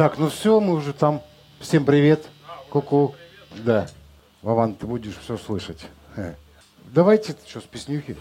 [0.00, 1.20] Так, ну все, мы уже там.
[1.58, 2.26] Всем привет.
[2.70, 3.14] Ку-ку.
[3.52, 3.86] Да.
[4.40, 5.86] Вован, ты будешь все слышать.
[6.16, 6.36] Э.
[6.86, 8.16] Давайте, что, с песнюхи?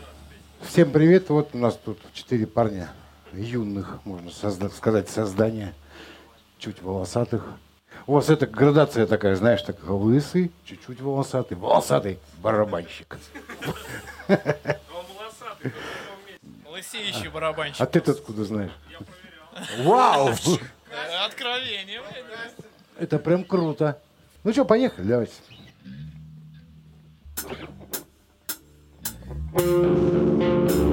[0.62, 1.30] Всем привет.
[1.30, 2.90] Вот у нас тут четыре парня
[3.32, 5.74] юных, можно созда- сказать, создания.
[6.58, 7.46] Чуть волосатых.
[8.08, 13.18] У вас это градация такая, знаешь, так лысый, чуть-чуть волосатый, волосатый барабанщик.
[16.70, 17.80] Лысеющий барабанщик.
[17.80, 18.72] А ты откуда знаешь?
[19.86, 20.34] Вау!
[21.26, 22.02] Откровение.
[22.98, 24.02] Это прям круто.
[24.44, 25.34] Ну что, поехали, давайте.
[29.52, 30.89] Ripping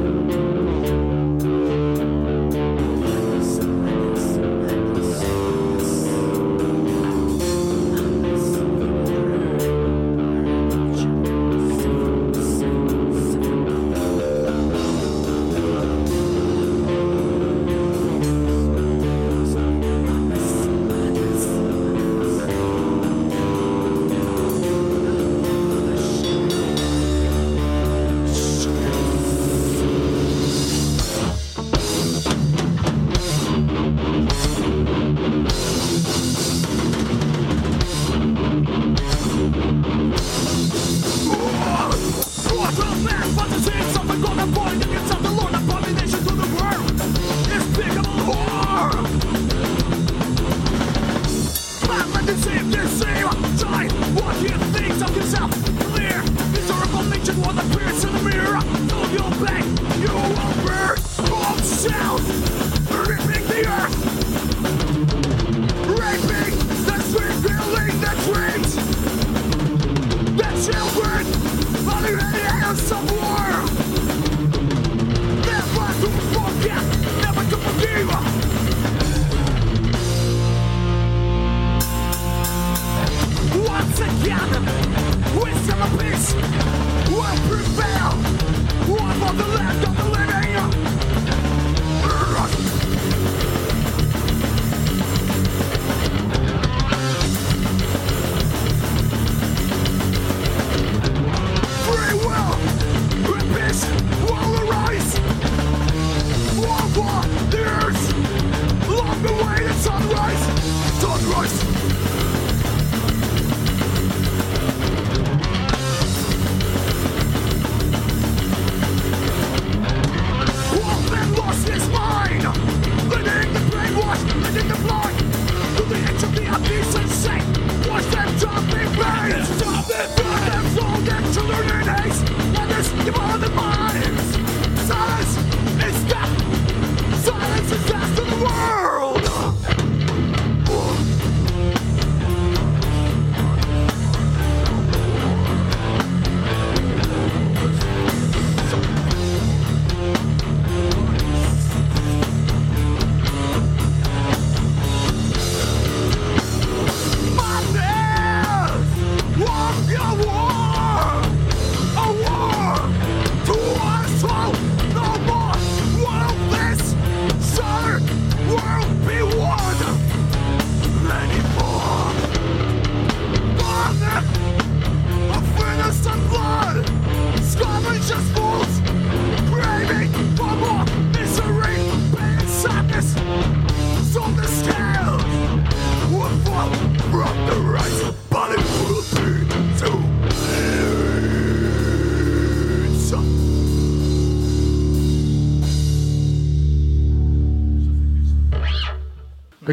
[84.27, 84.86] Yeah.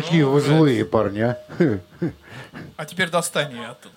[0.03, 1.37] Какие вы злые парни, а?
[2.77, 3.95] А теперь достань ее оттуда.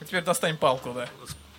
[0.00, 1.08] А теперь достань палку, да.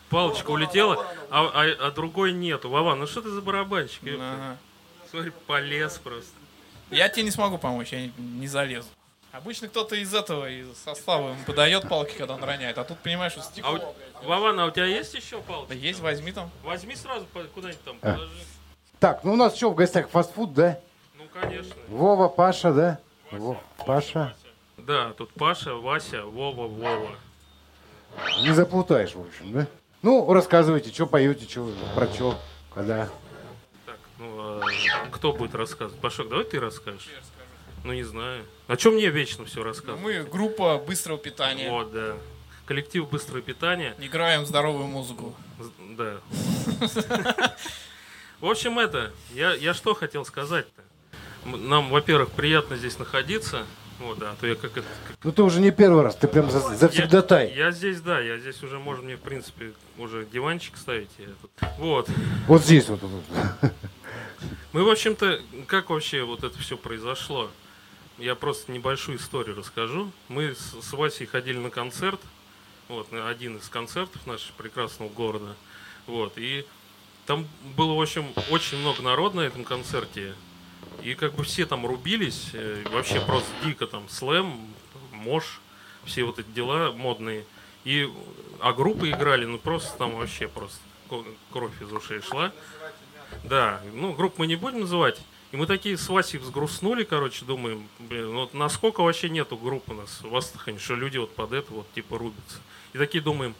[0.09, 2.69] Палочка улетела, а, а- а другой нету.
[2.69, 4.01] Вова, ну что ты за барабанщик?
[4.19, 4.57] Ага.
[5.09, 6.31] Смотри, полез просто.
[6.89, 8.87] Я тебе не смогу помочь, я не, не залезу.
[9.31, 13.33] Обычно кто-то из этого, из состава ему подает палки, когда он роняет, а тут, понимаешь,
[13.33, 13.95] что А стекло.
[14.23, 14.27] у...
[14.27, 15.73] Вован, а у тебя есть еще Да палочка?
[15.75, 16.49] есть, возьми там.
[16.63, 18.13] Возьми сразу куда-нибудь там А.
[18.13, 18.33] положи.
[18.99, 20.79] Так, ну у нас что, в гостях фастфуд, да?
[21.41, 21.75] Ну, конечно.
[21.88, 23.00] Вова, Паша, да?
[23.31, 24.36] Во- Паша.
[24.77, 27.12] Да, тут Паша, Вася, Вова, Вова.
[28.41, 29.68] Не заплутаешь, в общем, да?
[30.01, 32.39] Ну, рассказывайте, что поете, что, про что,
[32.74, 33.09] когда.
[33.86, 34.62] Так, ну, а
[35.12, 36.00] кто будет рассказывать?
[36.01, 37.09] Пашок, давай ты расскажешь.
[37.83, 38.44] Ну, не знаю.
[38.68, 40.01] А чем мне вечно все рассказывать?
[40.01, 41.69] Мы группа быстрого питания.
[41.69, 42.15] Вот, да.
[42.65, 43.95] Коллектив «Быстрое питание».
[43.97, 45.33] Играем здоровую музыку.
[45.97, 46.18] Да.
[48.39, 50.83] В общем, это, я, я что хотел сказать-то?
[51.45, 53.65] Нам, во-первых, приятно здесь находиться.
[54.00, 54.88] Вот, да, а то я как это...
[55.24, 57.50] Ну ты уже не первый раз, ты прям за, завсегдатай.
[57.50, 61.09] Я, я здесь, да, я здесь уже, можно мне, в принципе, уже диванчик ставить.
[61.41, 62.09] тут- Вот.
[62.47, 63.01] Вот здесь вот.
[64.71, 67.50] Мы, в общем-то, как вообще вот это все произошло?
[68.18, 70.12] Я просто небольшую историю расскажу.
[70.30, 72.21] Мы с, с Васей ходили на концерт,
[72.88, 75.56] вот, на один из концертов нашего прекрасного города.
[76.07, 76.65] Вот, и
[77.25, 80.33] там было, в общем, очень много народ на этом концерте.
[81.03, 84.59] И как бы все там рубились, э, вообще просто дико там, слэм,
[85.11, 85.61] мош,
[86.05, 87.45] все вот эти дела модные.
[87.85, 88.09] И,
[88.59, 90.79] а группы играли, ну просто там вообще просто
[91.51, 92.51] кровь из ушей шла.
[93.43, 95.19] Да, ну, группу мы не будем называть.
[95.51, 99.89] И мы такие с Васей взгрустнули, короче, думаем, блин, ну вот насколько вообще нету групп
[99.89, 102.59] у нас в Астрахани, что люди вот под это вот типа рубятся.
[102.93, 103.55] И такие думаем,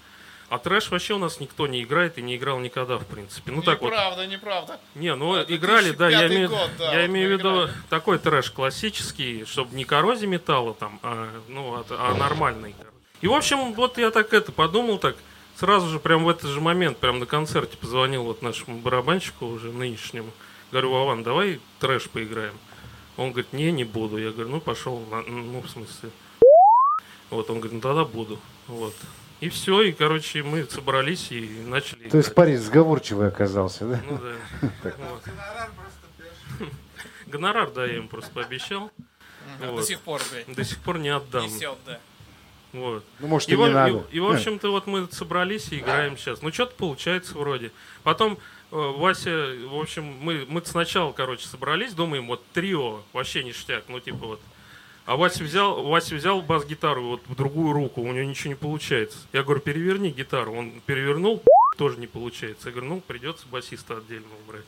[0.50, 3.52] а трэш вообще у нас никто не играет и не играл никогда, в принципе.
[3.52, 3.92] Ну так вот.
[3.92, 4.80] неправда, неправда.
[4.96, 7.70] Не, ну Это играли, да, я 2005 имею, год, да, я вот имею в виду
[7.90, 12.76] такой трэш классический, чтобы не коррозия металла там, а, ну, а, а нормальный.
[13.22, 15.16] И, в общем, вот я так это подумал, так
[15.56, 19.72] сразу же, прям в этот же момент, прям на концерте позвонил вот нашему барабанщику уже
[19.72, 20.32] нынешнему.
[20.72, 22.54] Говорю, Вован, давай трэш поиграем.
[23.18, 24.18] Он говорит, не, не буду.
[24.18, 26.10] Я говорю, ну пошел, на- ну, в смысле.
[27.30, 28.40] Вот, он говорит, ну тогда буду.
[28.68, 28.94] Вот.
[29.42, 32.36] И все, и, короче, мы собрались и начали То есть играть.
[32.36, 34.02] парень сговорчивый оказался, да?
[34.10, 34.94] Ну да.
[37.28, 38.92] Гонорар, да, я им просто пообещал.
[39.62, 41.50] До сих пор, блядь, До сих пор не отдам.
[41.86, 42.00] да.
[42.72, 43.04] Вот.
[43.20, 44.04] Ну, может, И, и не надо.
[44.12, 46.44] и- и, в общем-то, вот мы собрались и играем сейчас.
[46.44, 47.72] Ну, что-то получается вроде.
[48.04, 48.34] Потом
[48.72, 54.00] э, Вася, в общем, мы, мы сначала, короче, собрались, думаем, вот трио, вообще ништяк, ну,
[54.00, 54.42] типа вот.
[55.10, 59.18] А Вася взял, Вася взял бас-гитару вот в другую руку, у него ничего не получается.
[59.34, 60.54] Я говорю, переверни гитару.
[60.54, 61.42] Он перевернул,
[61.80, 62.70] тоже не получается.
[62.70, 64.66] Я говорю, ну, придется басиста отдельно убрать.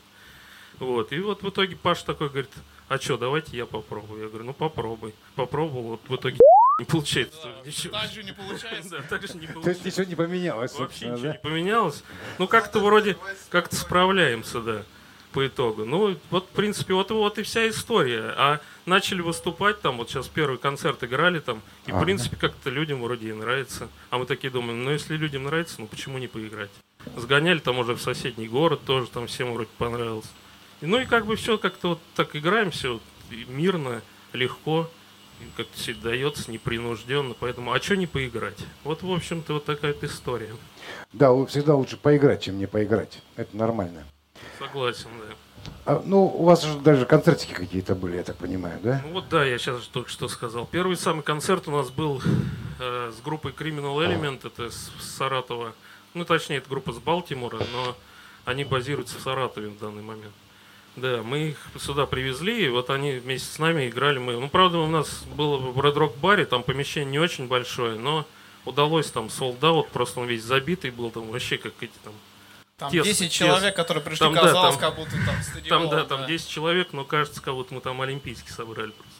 [0.80, 2.50] Вот, и вот в итоге Паш такой говорит,
[2.88, 4.22] а что, давайте я попробую.
[4.22, 5.14] Я говорю, ну попробуй.
[5.36, 6.38] Попробовал, вот в итоге
[6.80, 7.40] не получается.
[7.40, 7.92] тоже ничего.
[7.92, 8.90] Так же не получается.
[8.90, 9.86] Да, так же не То есть получается.
[9.86, 11.32] ничего не поменялось, Вообще ничего да?
[11.34, 12.02] не поменялось.
[12.40, 13.16] Ну, как-то вроде,
[13.48, 14.82] как-то справляемся, да,
[15.32, 15.84] по итогу.
[15.84, 18.34] Ну, вот, в принципе, вот, вот и вся история.
[18.36, 22.04] А начали выступать там, вот сейчас первый концерт играли там, и, в Ага.
[22.04, 23.88] принципе, как-то людям вроде и нравится.
[24.10, 26.70] А мы такие думаем, ну, если людям нравится, ну, почему не поиграть?
[27.16, 30.30] Сгоняли там уже в соседний город, тоже там всем вроде понравилось.
[30.80, 33.00] И, ну, и как бы все как-то вот так играем, все
[33.48, 34.02] мирно,
[34.32, 34.90] легко,
[35.56, 38.58] как-то все дается непринужденно, поэтому, а что не поиграть?
[38.84, 40.54] Вот, в общем-то, вот такая вот история.
[41.12, 43.20] Да, всегда лучше поиграть, чем не поиграть.
[43.36, 44.04] Это нормально.
[44.58, 45.34] Согласен, да.
[45.84, 49.02] А, ну, у вас же даже концертики какие-то были, я так понимаю, да?
[49.06, 50.66] Ну вот да, я сейчас только что сказал.
[50.66, 52.22] Первый самый концерт у нас был
[52.78, 55.72] э, с группой Criminal Element, это с с Саратова.
[56.14, 57.96] Ну, точнее, это группа с Балтимора, но
[58.44, 60.34] они базируются в Саратове в данный момент.
[60.94, 64.38] Да, мы их сюда привезли, и вот они вместе с нами играли мы.
[64.38, 68.26] Ну, правда, у нас было в Red Rock баре, там помещение не очень большое, но
[68.66, 72.12] удалось там солдат, просто он весь забитый был, там вообще как эти там
[72.82, 73.46] Там Тесно, 10 тесно.
[73.46, 75.68] человек, которые пришли, Там, да, казалось, там- как будто там стадион.
[75.68, 79.12] Там, да, там 10 человек, но кажется, как будто мы там олимпийский собрали просто.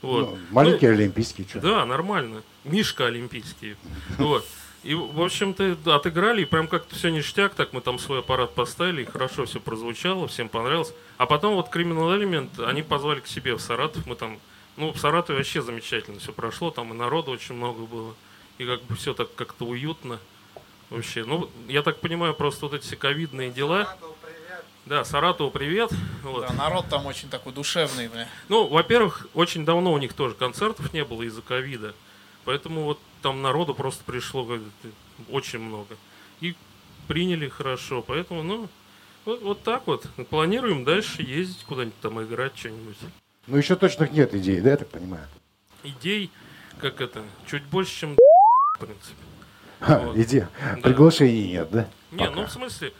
[0.00, 0.30] Вот.
[0.30, 1.60] Ну, маленькие олимпийские, что?
[1.60, 2.42] Да, нормально.
[2.64, 3.76] Мишка олимпийский.
[4.18, 4.46] Вот.
[4.82, 8.52] И, в общем-то, да, отыграли, и прям как-то все ништяк, так мы там свой аппарат
[8.54, 10.92] поставили, и хорошо все прозвучало, всем понравилось.
[11.18, 14.40] А потом вот Criminal Element, они позвали к себе в Саратов, мы там,
[14.76, 18.14] ну, в Саратове вообще замечательно все прошло, там и народу очень много было,
[18.58, 20.18] и как бы все так как-то уютно
[20.92, 21.24] вообще.
[21.24, 23.96] Ну, я так понимаю, просто вот эти все ковидные дела.
[24.84, 25.90] Да, Саратову привет.
[26.22, 26.46] Вот.
[26.48, 28.28] Да, народ там очень такой душевный, бля.
[28.48, 31.94] Ну, во-первых, очень давно у них тоже концертов не было из-за ковида.
[32.44, 34.46] Поэтому вот там народу просто пришло
[35.30, 35.96] очень много.
[36.40, 36.56] И
[37.06, 38.02] приняли хорошо.
[38.02, 38.68] Поэтому, ну,
[39.24, 40.06] вот, вот так вот.
[40.30, 42.96] Планируем дальше ездить куда-нибудь там играть что-нибудь.
[43.46, 45.26] Ну, еще точных нет идей, да, я так понимаю?
[45.84, 46.30] Идей,
[46.80, 49.31] как это, чуть больше, чем в принципе.
[49.88, 50.16] Вот.
[50.16, 50.44] идей.
[50.76, 50.80] Да.
[50.82, 51.88] Приглашений нет, да?
[52.10, 52.30] Не, Пока.
[52.32, 52.92] ну в смысле,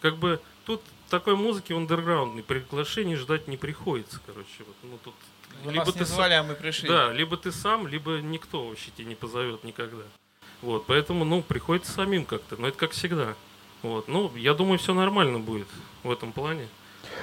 [0.00, 4.48] как бы тут такой музыки в андерграундной приглашений ждать не приходится, короче.
[4.58, 5.14] Вот, ну, тут,
[5.64, 6.88] Вы либо нас не ты сам- звали, а мы пришли.
[6.88, 10.02] Да, либо ты сам, либо никто вообще тебя не позовет никогда.
[10.62, 12.56] Вот, поэтому, ну, приходится самим как-то.
[12.56, 13.34] Но это как всегда.
[13.82, 15.68] Вот, ну, я думаю, все нормально будет
[16.02, 16.68] в этом плане.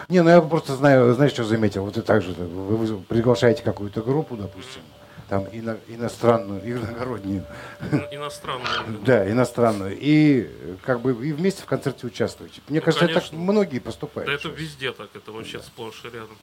[0.10, 1.86] Не, ну я просто знаю, знаешь, что заметил?
[1.86, 4.82] Вот и так же, вы, вы приглашаете какую-то группу, допустим,
[5.30, 7.46] там ино- иностранную, иногороднюю,
[7.92, 8.98] Ин- Иностранные.
[9.06, 10.50] да, иностранную, и
[10.86, 12.62] как бы и вместе в концерте участвуете.
[12.70, 13.38] Мне Ну, кажется, так конечно.
[13.38, 14.28] многие поступают.
[14.28, 16.38] Да это везде так, это вообще сплошь и рядом.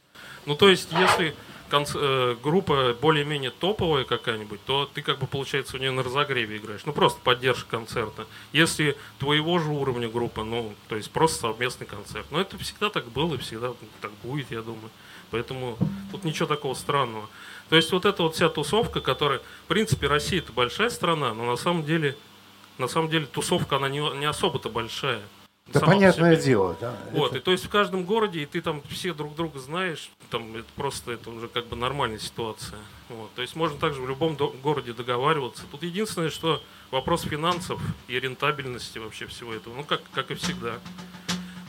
[0.46, 1.34] Ну, то есть, если
[1.70, 6.58] конц- э, группа более-менее топовая какая-нибудь, то ты как бы, получается, у нее на разогреве
[6.58, 6.84] играешь.
[6.84, 8.26] Ну, просто поддержка концерта.
[8.52, 12.26] Если твоего же уровня группа, ну, то есть просто совместный концерт.
[12.30, 13.72] Но это всегда так было и всегда
[14.02, 14.90] так будет, я думаю.
[15.30, 15.78] Поэтому
[16.12, 17.26] тут ничего такого странного.
[17.70, 21.44] То есть вот эта вот вся тусовка, которая, в принципе, Россия это большая страна, но
[21.44, 22.16] на самом деле,
[22.78, 25.20] на самом деле тусовка, она не, не особо-то большая.
[25.68, 26.94] Да Сама понятное дело, да.
[27.12, 30.10] Вот, Это- и то есть в каждом городе, и ты там все друг друга знаешь,
[30.28, 32.78] там это просто это уже как бы нормальная ситуация.
[33.08, 35.62] Вот, то есть можно также в любом до- городе договариваться.
[35.70, 40.74] Тут единственное, что вопрос финансов и рентабельности вообще всего этого, ну как, как и всегда.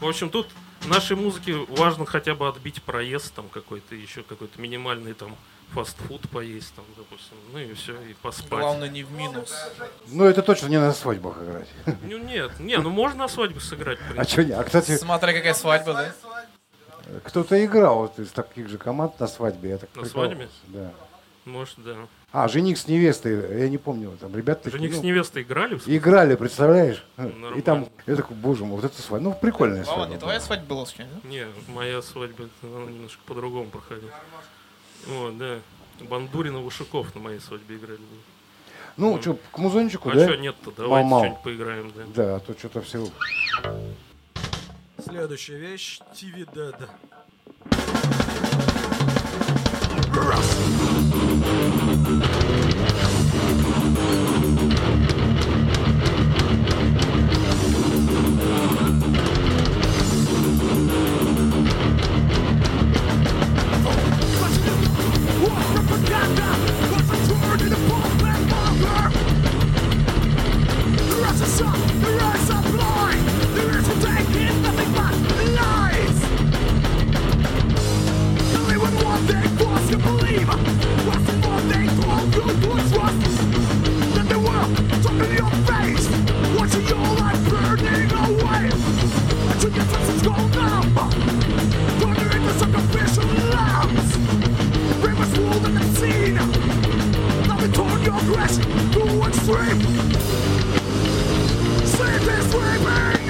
[0.02, 0.48] В общем, тут
[0.88, 5.38] нашей музыке важно хотя бы отбить проезд там какой-то, еще какой-то минимальный там
[5.74, 8.60] фастфуд поесть там, допустим, ну и все, и поспать.
[8.60, 9.54] Главное не в минус.
[10.08, 11.68] Ну, это точно не на свадьбах играть.
[12.04, 14.52] Ну нет, не, ну можно на свадьбе сыграть, А что не?
[14.54, 16.14] А, кстати, Смотря какая свадьба, да?
[17.24, 19.70] кто-то играл вот из таких же команд на свадьбе.
[19.70, 20.50] Я так На свадьбе?
[20.68, 20.92] Да.
[21.46, 21.96] Может, да.
[22.32, 25.76] А, жених с невестой, я не помню, там ребята такие, Жених с ну, невестой играли?
[25.76, 27.06] в играли, представляешь?
[27.18, 27.62] И Нормально.
[27.62, 29.30] там, я такой, боже мой, вот это свадьба.
[29.30, 30.14] Ну, прикольная Вова, свадьба.
[30.16, 31.30] не твоя свадьба была случайно, да?
[31.30, 34.12] Не, моя свадьба она немножко по-другому проходила.
[35.08, 35.60] Вот, да.
[36.02, 38.00] Бандурин и Ушаков на моей свадьбе играли.
[38.98, 40.26] Ну, что, к музончику, А да?
[40.28, 40.72] что нет-то?
[40.76, 41.20] Давайте Мал-мал.
[41.22, 42.04] что-нибудь поиграем, да.
[42.16, 43.08] Да, а то что-то все...
[45.06, 46.90] Следующая вещь TV Dead.
[50.14, 52.75] War
[98.46, 99.80] aggression to.
[101.86, 103.28] Sleep is sleeping.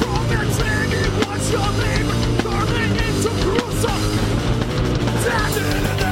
[0.00, 2.08] From singing, what's your name?
[2.40, 4.04] Turning into gruesome.
[5.22, 5.96] Dead.
[5.96, 6.05] What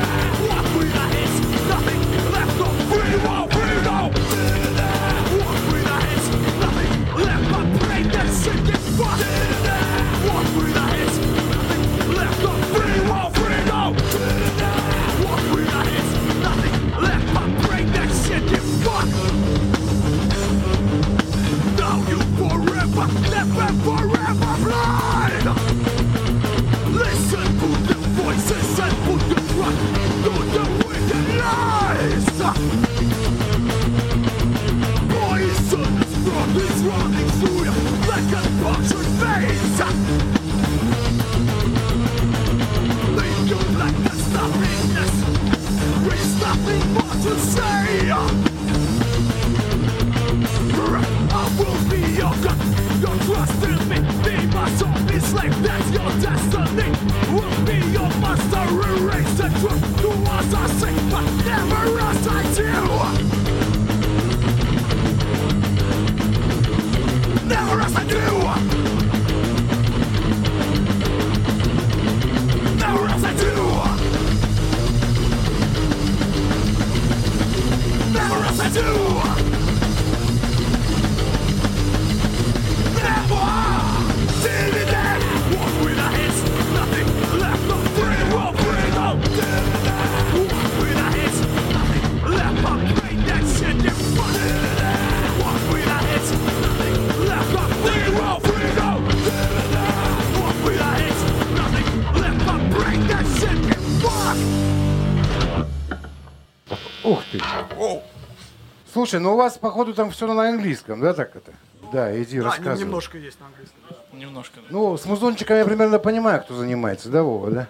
[109.04, 111.52] Слушай, ну у вас, походу, там все на английском, да, так это?
[111.92, 112.78] Да, иди, А, рассказывай.
[112.78, 113.78] нем- немножко есть на английском.
[114.14, 114.60] Немножко.
[114.60, 114.66] да.
[114.70, 117.68] Ну, с музончиком я примерно понимаю, кто занимается, да, Вова, да?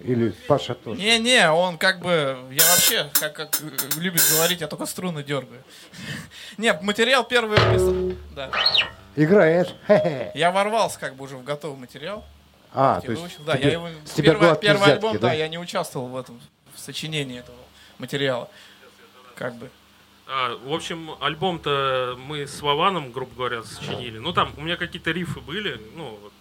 [0.00, 1.00] Или Паша тоже.
[1.00, 3.60] Не-не, он как бы, я вообще, как, как
[3.96, 5.62] любит говорить, я только струны дергаю.
[6.58, 8.18] Не, материал первый написан.
[8.34, 8.50] Да.
[9.14, 9.72] Играет.
[10.34, 12.24] Я ворвался как бы уже в готовый материал.
[12.72, 15.28] А, то есть да, я его, первый, первый альбом, да?
[15.28, 16.40] да, я не участвовал в этом,
[16.74, 17.58] в сочинении этого
[17.98, 18.48] материала.
[19.36, 19.70] Как бы.
[20.26, 24.18] А, в общем, альбом-то мы с Вованом, грубо говоря, сочинили.
[24.18, 26.32] Ну, там у меня какие-то рифы были, ну, вот,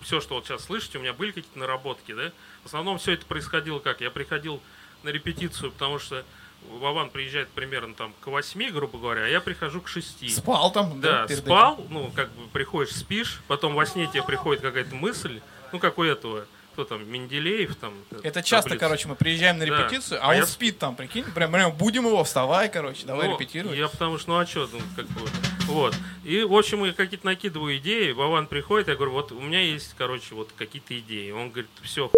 [0.00, 2.32] все, что вот сейчас слышите, у меня были какие-то наработки, да.
[2.62, 4.00] В основном все это происходило как?
[4.00, 4.60] Я приходил
[5.02, 6.24] на репетицию, потому что
[6.70, 10.36] Вован приезжает примерно там к 8, грубо говоря, а я прихожу к 6.
[10.36, 14.62] Спал там, да, Да, спал, ну, как бы приходишь, спишь, потом во сне тебе приходит
[14.62, 15.40] какая-то мысль,
[15.72, 17.94] ну, как у этого, кто там, Менделеев там.
[18.22, 18.84] Это часто, таблица.
[18.86, 19.78] короче, мы приезжаем на Да.
[19.82, 21.24] репетицию, а, А он я- спит там, прикинь.
[21.34, 23.78] Прям, прям будем его, вставай, короче, давай Ну, репетировать.
[23.78, 25.20] Я потому что, ну а что, ну, как бы,
[25.66, 25.94] вот.
[26.24, 29.94] И, в общем, я какие-то накидываю идеи, Вован приходит, я говорю, вот у меня есть,
[29.96, 31.30] короче, вот какие-то идеи.
[31.30, 32.10] Он говорит, все,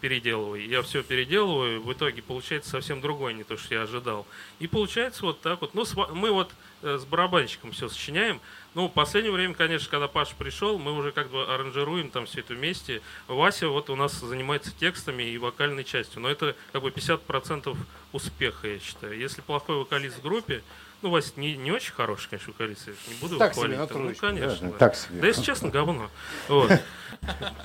[0.00, 0.66] переделывай.
[0.66, 4.26] Я все переделываю, в итоге получается совсем другое, не то, что я ожидал.
[4.58, 5.74] И получается вот так вот.
[5.74, 6.50] Ну, мы вот
[6.82, 8.40] с барабанщиком все сочиняем.
[8.74, 12.40] Ну, в последнее время, конечно, когда Паша пришел, мы уже как бы аранжируем там все
[12.40, 13.00] это вместе.
[13.26, 16.20] Вася вот у нас занимается текстами и вокальной частью.
[16.20, 17.76] Но это как бы 50%
[18.12, 19.18] успеха, я считаю.
[19.18, 20.62] Если плохой вокалист в группе,
[21.02, 23.88] ну, Вася не, не очень хороший, конечно, вокалист, я не буду Так себе, хвалить.
[23.88, 24.06] там.
[24.06, 24.66] ну, конечно.
[24.66, 24.78] да, да.
[24.78, 25.20] так себе.
[25.20, 26.10] Да, если честно, говно.
[26.48, 26.70] Вот.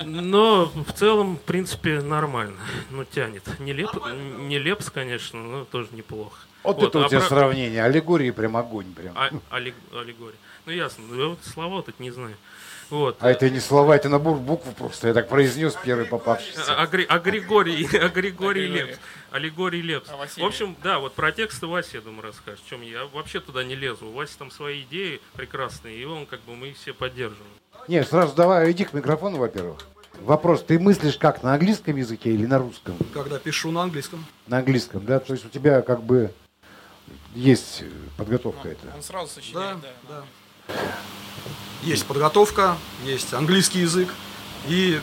[0.06, 2.60] Но в целом, в принципе, нормально.
[2.89, 3.44] Ну, тянет.
[3.60, 3.89] Не, леп,
[4.39, 6.39] не лепс, конечно, но тоже неплохо.
[6.63, 7.84] Вот, это у а тебя про- сравнение.
[7.84, 9.13] Аллегории прям огонь прям.
[9.18, 10.38] а- аллег- аллегория.
[10.65, 11.03] Ну, ясно.
[11.15, 12.36] Я вот слова вот это не знаю.
[12.91, 13.18] Вот.
[13.22, 15.08] А это не слова, это набор букв просто.
[15.08, 16.62] Я так произнес первый попавшийся.
[16.68, 18.68] А, а а Григорий, а Григорий.
[18.68, 19.00] Лепс.
[19.32, 20.10] Аллегорий Лепс.
[20.10, 22.60] А В общем, да, вот про тексты Вася, я думаю, расскажешь.
[22.70, 24.08] Чем я вообще туда не лезу.
[24.08, 27.51] У Васи там свои идеи прекрасные, и он как бы мы их все поддерживаем.
[27.88, 29.80] Не, сразу давай, иди к микрофону, во-первых.
[30.20, 32.96] Вопрос, ты мыслишь как, на английском языке или на русском?
[33.13, 34.24] Когда пишу на английском.
[34.48, 35.20] На английском, да?
[35.20, 36.32] То есть у тебя как бы
[37.35, 38.88] есть э, подготовка эта.
[38.95, 40.23] Он сразу Да, сочиняет, да.
[40.67, 40.73] да.
[41.83, 44.09] Есть подготовка, есть английский язык.
[44.67, 45.00] И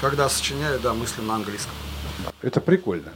[0.00, 1.74] когда сочиняю, да, мысли на английском.
[2.42, 3.12] Это прикольно.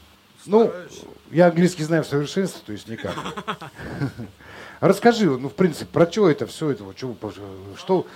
[0.47, 1.01] Ну, Стараюсь.
[1.31, 3.15] я английский знаю в совершенстве, то есть никак.
[4.81, 6.85] Расскажи, ну, в принципе, про что это все это,
[7.79, 8.07] что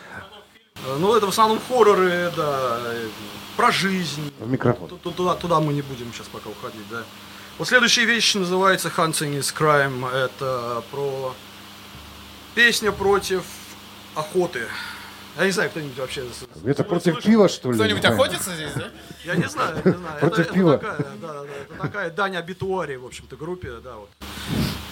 [0.86, 3.08] Э, Ну, это в основном хорроры, да, э,
[3.56, 4.32] про жизнь.
[4.38, 4.88] в микрофон.
[4.88, 7.02] Ту- ту- Туда, туда мы не будем сейчас пока уходить, да.
[7.58, 10.08] Вот следующая вещь называется Hunting is Crime.
[10.08, 11.34] Это про
[12.54, 13.42] песня против
[14.14, 14.68] охоты.
[15.36, 16.24] Я не знаю, кто-нибудь вообще...
[16.64, 17.74] Это против пива, что ли?
[17.74, 18.90] Кто-нибудь охотится здесь, да?
[19.24, 20.20] Я не знаю, не знаю.
[20.20, 20.72] Против это, пива.
[20.74, 24.10] Это такая, да, да, это такая дань обитуарии, в общем-то, группе, да, вот.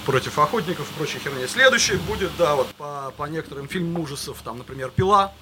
[0.05, 1.47] Против охотников и прочей херни.
[1.47, 5.33] Следующий будет, да, вот по, по некоторым фильмам ужасов, там, например, «Пила»,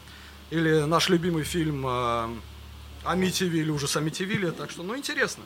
[0.50, 2.28] или наш любимый фильм э,
[3.04, 5.44] «Амитивиль», ужас Амитивилля, так что, ну, интересно.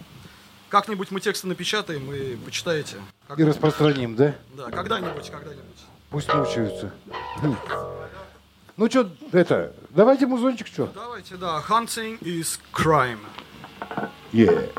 [0.69, 2.97] Как-нибудь мы тексты напечатаем и почитаете.
[3.37, 4.35] И распространим, да?
[4.55, 5.65] да, когда-нибудь, когда-нибудь.
[6.11, 6.93] Пусть мучаются.
[7.37, 7.57] Хм.
[8.77, 10.87] Ну что, это, давайте музончик, что?
[10.95, 13.19] Давайте, да, «Hunting is Crime».
[14.33, 14.71] Yeah.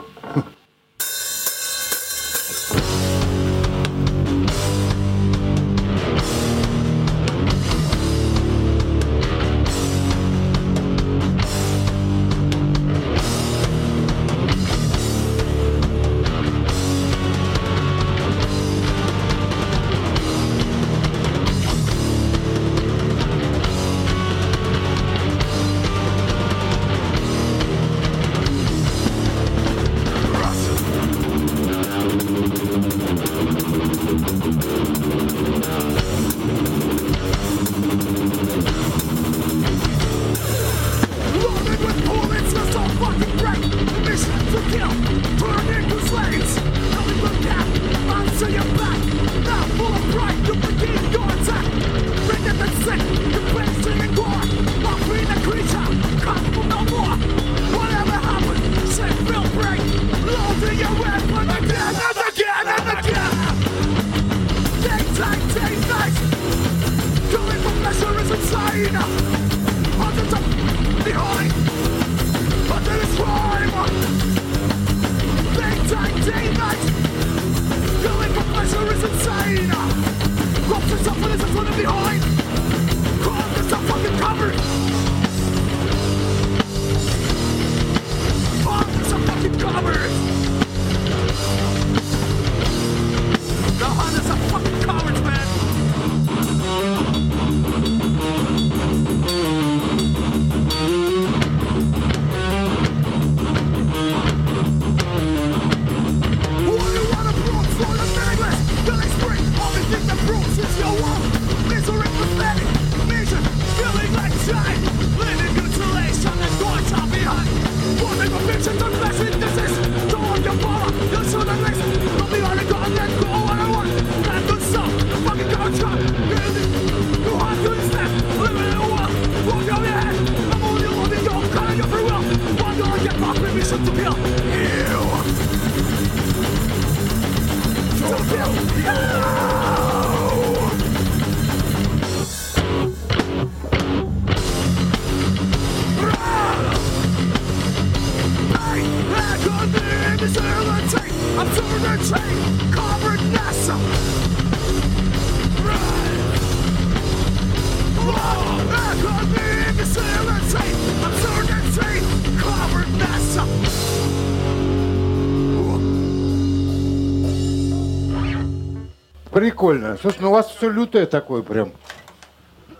[169.40, 169.98] Прикольно.
[170.02, 171.72] Слушай, ну у вас все лютое такое прям.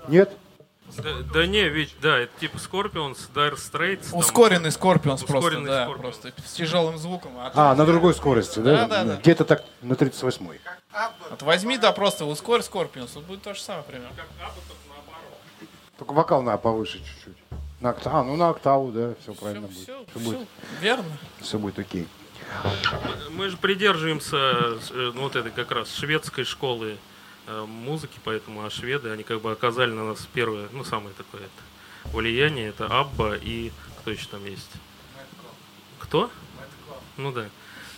[0.10, 0.30] Нет?
[0.98, 4.08] Да, да не, ведь, да, это типа Scorpions, Dire Straits.
[4.12, 6.18] Ускоренный Скорпионс просто, Ускоренный да, Скорпионс.
[6.18, 7.32] просто с тяжелым звуком.
[7.38, 8.76] А А, на другой скорости, да?
[8.76, 9.16] Да, да, да.
[9.16, 10.60] Где-то так на 38-й.
[11.30, 14.10] Вот возьми, да, просто ускорь Скорпионс, вот будет то же самое примерно.
[15.98, 17.38] Только вокал надо повыше чуть-чуть.
[17.80, 19.78] На окта- А, ну на октаву, да, все правильно будет.
[19.78, 20.48] Все, Все будет,
[20.82, 21.06] верно.
[21.40, 22.06] все будет окей.
[23.32, 24.38] Мы же придерживаемся
[24.92, 26.98] э, ну, вот этой как раз шведской школы
[27.48, 31.42] э, музыки, поэтому а шведы, они как бы оказали на нас первое, ну, самое такое
[31.42, 32.70] это, влияние.
[32.70, 34.72] Это Абба и кто еще там есть?
[36.00, 36.32] Кто?
[37.18, 37.50] Ну да.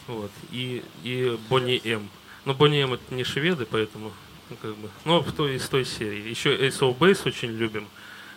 [0.07, 0.31] Вот.
[0.51, 2.09] И, и Бонни М.
[2.45, 4.11] Но Бонни М это не шведы, поэтому
[4.49, 6.29] ну, как бы, ну, в той, из той серии.
[6.29, 7.87] Еще Ace of Base очень любим,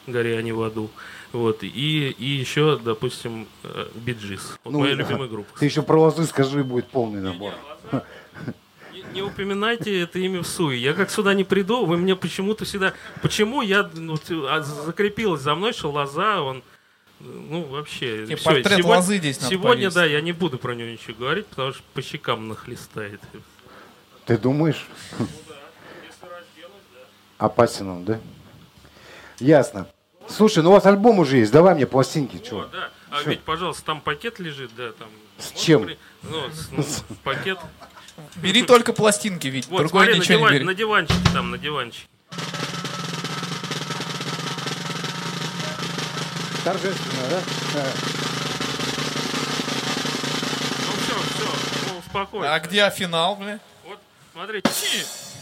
[0.06, 0.90] «Горе они в аду».
[1.34, 1.64] Вот.
[1.64, 3.48] И, и еще, допустим,
[3.96, 4.56] Биджис.
[4.62, 5.02] Вот Ну, моя да.
[5.02, 5.58] любимая группа.
[5.58, 7.52] Ты еще про лозы скажи, будет полный набор.
[8.92, 10.80] Не, не упоминайте это имя в суе.
[10.80, 12.94] Я как сюда не приду, вы мне почему-то всегда...
[13.20, 14.16] Почему я ну,
[14.48, 16.62] а, закрепилась за мной, что лоза, он...
[17.18, 18.26] Ну, вообще...
[18.26, 19.94] Тебе всё, портрет сегодня, лозы здесь надо Сегодня, повесить.
[19.94, 23.20] да, я не буду про него ничего говорить, потому что по щекам нахлестает.
[24.26, 24.86] Ты думаешь?
[27.38, 28.20] Опасен он, да?
[29.40, 29.88] Ясно.
[30.28, 32.64] Слушай, ну у вас альбом уже есть, давай мне пластинки, О, что?
[32.72, 32.90] да.
[33.10, 35.08] А ведь, пожалуйста, там пакет лежит, да, там...
[35.38, 35.84] С Можно чем?
[35.84, 36.84] при- Ну, с- ну,
[37.24, 37.58] пакет.
[38.36, 40.64] Бери только пластинки, ведь Вот, другой смотри, на, ничего не диван- бери.
[40.64, 42.06] на диванчике там, на диванчике.
[46.64, 47.40] Торжественно, да?
[50.78, 52.54] Ну, все, все, ну, успокойся.
[52.54, 53.60] А где финал, бля?
[53.86, 53.98] Вот,
[54.32, 54.70] смотрите.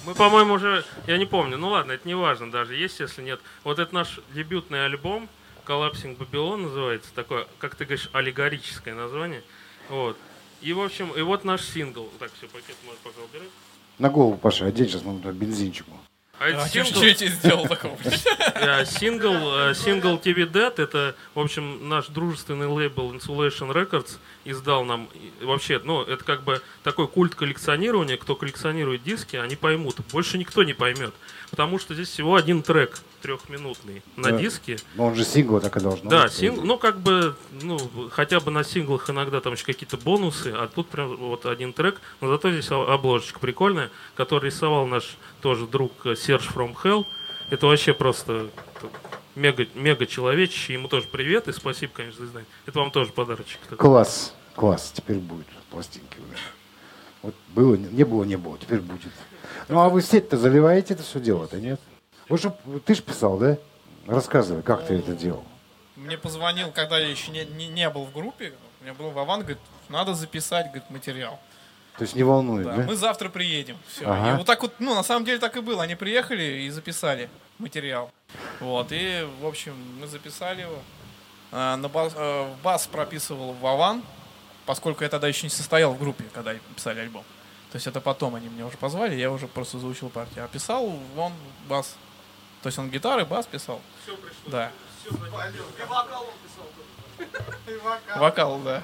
[0.04, 3.40] Мы, по-моему, уже, я не помню, ну ладно, это не важно даже, есть, если нет.
[3.62, 5.28] Вот это наш дебютный альбом,
[5.66, 9.42] Collapsing Babylon называется, такое, как ты говоришь, аллегорическое название.
[9.88, 10.16] Вот.
[10.60, 12.08] И, в общем, и вот наш сингл.
[12.18, 13.48] Так, все, пакет можно пока убирать.
[13.98, 15.92] На голову, Паша, одень сейчас туда бензинчику.
[16.42, 17.96] А А что сингл, я тебе сделал такого?
[18.02, 24.85] э, сингл, э, сингл TV Dead, это, в общем, наш дружественный лейбл Insulation Records издал
[24.85, 25.09] нам,
[25.40, 30.64] вообще, ну, это как бы такой культ коллекционирования, кто коллекционирует диски, они поймут, больше никто
[30.64, 31.14] не поймет,
[31.50, 34.38] потому что здесь всего один трек трехминутный на Да.
[34.38, 36.32] диске, Но он же сингл так и должно да, быть.
[36.32, 37.78] сингл, ну как бы, ну
[38.11, 42.00] хотя бы на синглах иногда там еще какие-то бонусы, а тут прям вот один трек,
[42.20, 47.06] но зато здесь обложечка прикольная, который рисовал наш тоже друг э, Серж From Hell.
[47.50, 48.48] Это вообще просто
[49.35, 52.48] мега, мега человечище, ему тоже привет и спасибо, конечно, за издание.
[52.66, 53.58] Это вам тоже подарочек.
[53.62, 53.78] такой.
[53.78, 56.42] Класс, класс, теперь будет пластинки уже.
[57.22, 59.12] Вот было, не было, не было, теперь будет.
[59.68, 61.80] Ну а вы сеть-то заливаете это все дело-то, нет?
[62.28, 62.54] Вот же,
[62.85, 63.56] ты же писал, да?
[64.06, 65.44] Рассказывай, как ты это делал.
[65.96, 69.40] Мне позвонил, когда я еще не, не, не был в группе, у меня был Вован,
[69.40, 69.58] говорит,
[69.88, 71.38] надо записать, говорит, материал.
[71.98, 72.82] То есть не волнует, Да, да?
[72.85, 73.76] мы завтра приедем.
[73.87, 74.06] Все.
[74.06, 74.32] Ага.
[74.32, 75.82] И вот так вот, ну, на самом деле так и было.
[75.82, 78.11] Они приехали и записали материал.
[78.61, 80.78] Вот, и, в общем, мы записали его.
[81.52, 84.02] А, на бас, в бас прописывал Вован,
[84.64, 87.24] поскольку я тогда еще не состоял в группе, когда писали альбом.
[87.70, 90.44] То есть это потом они меня уже позвали, я уже просто заучил партию.
[90.44, 91.32] А писал он
[91.68, 91.94] бас.
[92.62, 93.81] То есть он гитары, бас писал.
[94.46, 94.70] Да.
[98.16, 98.83] Вокал, да.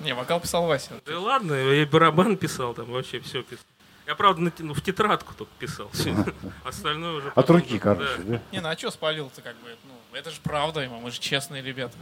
[0.00, 0.92] Не, вокал писал Вася.
[1.04, 3.64] Да ладно, я и барабан писал там, вообще все писал.
[4.06, 5.90] Я, правда, ну, в тетрадку только писал.
[6.64, 7.32] Остальное уже...
[7.34, 8.40] От руки, короче, да?
[8.52, 9.76] Не, ну а что спалил-то как бы?
[9.84, 11.94] Ну, это же правда, ему, мы же честные ребята.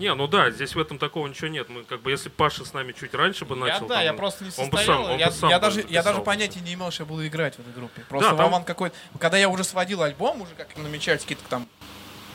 [0.00, 1.68] Не, ну да, здесь в этом такого ничего нет.
[1.68, 3.86] Мы как бы, если Паша с нами чуть раньше бы Я, начал...
[3.86, 5.02] да, там, я просто не он бы состоял.
[5.02, 7.26] сам- он я, бы сам я даже, я даже понятия не имел, что я буду
[7.26, 8.02] играть в этой группе.
[8.08, 11.68] Просто Да, там- Вован какой Когда я уже сводил альбом, уже как намечались какие-то там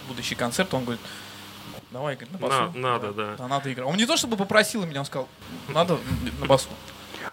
[0.08, 1.02] будущий концерт, он говорит,
[1.90, 2.72] давай, говорит, на басу.
[2.78, 3.36] На- надо, да.
[3.36, 3.88] Да, надо играть.
[3.88, 5.28] Он не то чтобы попросил меня, он сказал,
[5.70, 5.98] надо
[6.40, 6.70] на басу.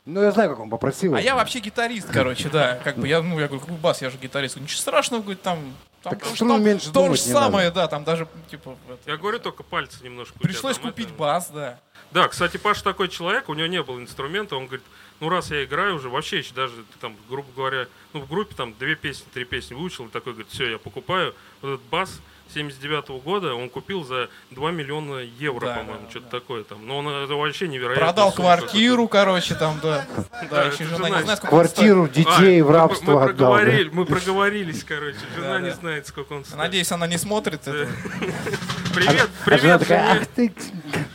[0.06, 1.14] Ну, я знаю, как он попросил.
[1.14, 2.76] А я вообще гитарист, короче, да.
[2.82, 4.56] Как бы я, ну, я говорю, какой бас, я же гитарист.
[4.56, 5.58] Ничего страшного, говорит, там...
[6.02, 9.16] там Так то, струну там меньше то же самое, да, там даже, типа, это, Я
[9.16, 10.38] говорю, только пальцы немножко.
[10.38, 11.80] тебя пришлось там купить это- бас, да.
[12.10, 14.84] Да, кстати, Паша такой человек, у него не было инструмента, он говорит,
[15.20, 18.74] ну раз я играю уже, вообще еще даже там, грубо говоря, ну в группе там
[18.74, 22.20] две песни, три песни выучил, и такой говорит, все, я покупаю вот этот бас
[22.54, 26.38] 79 года, он купил за 2 миллиона евро, Да, по-моему, да, что-то да.
[26.40, 26.86] такое там.
[26.86, 28.04] Но он это вообще невероятно.
[28.06, 30.06] Продал сумма квартиру, короче, там, да.
[30.16, 31.48] Да, Да, еще жена не знает, сколько.
[31.48, 33.58] Квартиру, детей А, в рабство мы, отдал.
[33.92, 35.18] мы проговорились, короче.
[35.36, 35.76] Жена Да, не да.
[35.76, 36.58] знает, сколько он стоит.
[36.58, 37.88] Надеюсь, она не смотрит это.
[38.94, 39.88] Привет, А жена привет,
[40.36, 40.52] жене.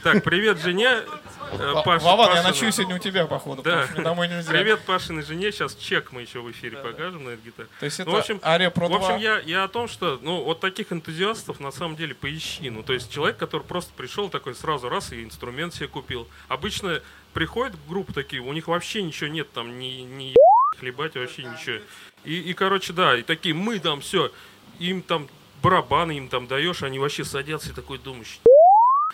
[0.04, 1.02] Так, привет, жене.
[1.52, 3.88] Э, Ва- Паш- Вован, я ночую сегодня у тебя, походу, Да.
[3.98, 4.52] домой нельзя.
[4.52, 5.52] Привет Пашиной жене.
[5.52, 7.70] Сейчас чек мы еще в эфире покажем на этой гитаре.
[7.80, 9.18] То есть это Ну, в общем, Ария Pro В общем, 2.
[9.18, 12.70] я, я о том, что, ну, вот таких энтузиастов на самом деле поищи.
[12.70, 16.28] Ну, то есть человек, который просто пришел такой сразу раз и инструмент себе купил.
[16.48, 17.02] Обычно
[17.34, 20.34] приходят группы такие, у них вообще ничего нет, там, ни, ни
[20.80, 21.78] хлебать вообще ничего.
[22.24, 24.32] И, и, короче, да, и такие, мы там все,
[24.80, 25.28] им там
[25.62, 28.40] барабаны им там даешь, они вообще садятся и такой думаешь,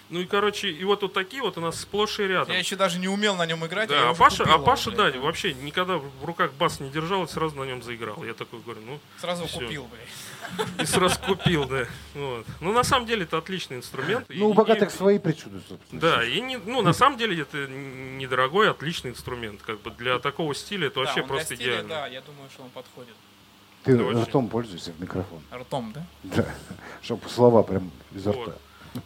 [0.09, 2.51] ну и, короче, и вот, вот такие вот у нас сплошь и рядом.
[2.53, 3.89] Я еще даже не умел на нем играть.
[3.89, 5.17] Да, а Паша, купил а Паша, да, блядь.
[5.17, 8.23] вообще никогда в руках бас не держал и сразу на нем заиграл.
[8.23, 9.59] Я такой говорю, ну, Сразу всё.
[9.59, 10.81] купил, блядь.
[10.81, 11.87] и сразу купил, да.
[12.13, 12.45] Вот.
[12.59, 14.25] Ну, на самом деле, это отличный инструмент.
[14.29, 15.99] Ну, у И- богатых и- свои причуды, собственно.
[16.01, 19.61] Да, и не, ну, на самом деле, это недорогой, отличный инструмент.
[19.63, 21.89] Как бы для такого стиля это Да, вообще просто стиля, идеально.
[21.89, 23.15] Да, я думаю, что он подходит.
[23.83, 24.21] Ты Да, очень.
[24.23, 25.41] ртом пользуешься в микрофон.
[25.51, 26.05] Ртом, да?
[26.23, 26.45] Да,
[27.01, 28.53] чтобы слова прям изо рта.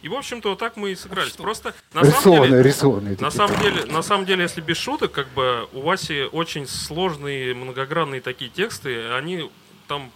[0.02, 1.32] И, в общем-то, вот так мы и сыгрались.
[1.32, 1.42] Что?
[1.42, 3.16] Просто, на самом Рисованные, деле, рисованные.
[3.20, 7.54] На самом деле, на самом деле, если без шуток, как бы у Васи очень сложные,
[7.54, 9.50] многогранные такие тексты, они
[9.86, 10.10] там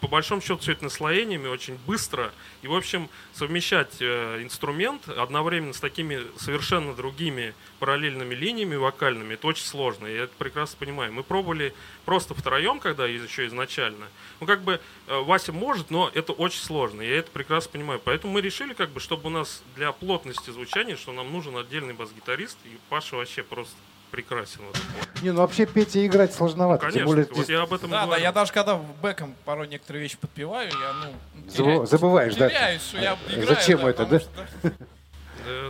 [0.00, 2.32] по большому счету все это наслоениями очень быстро.
[2.62, 9.46] И, в общем, совмещать э, инструмент одновременно с такими совершенно другими параллельными линиями вокальными, это
[9.46, 10.06] очень сложно.
[10.06, 11.12] Я это прекрасно понимаю.
[11.12, 14.06] Мы пробовали просто втроем, когда еще изначально.
[14.40, 17.00] Ну, как бы э, Вася может, но это очень сложно.
[17.00, 18.00] Я это прекрасно понимаю.
[18.04, 21.94] Поэтому мы решили, как бы, чтобы у нас для плотности звучания, что нам нужен отдельный
[21.94, 23.76] бас-гитарист, и Паша вообще просто
[24.10, 24.60] прекрасен.
[24.72, 25.22] в.
[25.22, 26.80] Не, ну вообще петь и играть сложновато.
[26.82, 28.22] Конечно, Тем более вот здесь я об этом Да, да, говорю.
[28.22, 32.48] я даже когда бэком порой некоторые вещи подпеваю, я, ну, теряю- забываешь, да?
[32.48, 33.46] теряюсь, я А играю.
[33.46, 34.20] Зачем да, это, да?
[34.20, 34.30] что-
[34.62, 34.70] Да,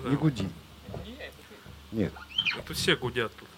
[0.02, 0.08] да.
[0.08, 0.48] Не гуди.
[1.92, 2.12] Нет.
[2.58, 3.48] Это все гудят тут.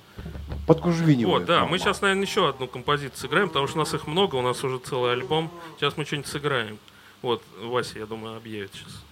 [0.66, 1.40] Подгужвинивают.
[1.40, 4.36] Вот, да, мы сейчас, наверное, еще одну композицию сыграем, потому что у нас их много,
[4.36, 5.50] у нас уже целый альбом.
[5.78, 6.78] Сейчас мы что-нибудь сыграем.
[7.22, 9.02] Вот, Вася, я думаю, объявит сейчас.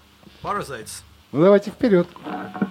[0.43, 1.03] Parasites.
[1.33, 2.07] Ну давайте вперед.
[2.25, 2.69] Look,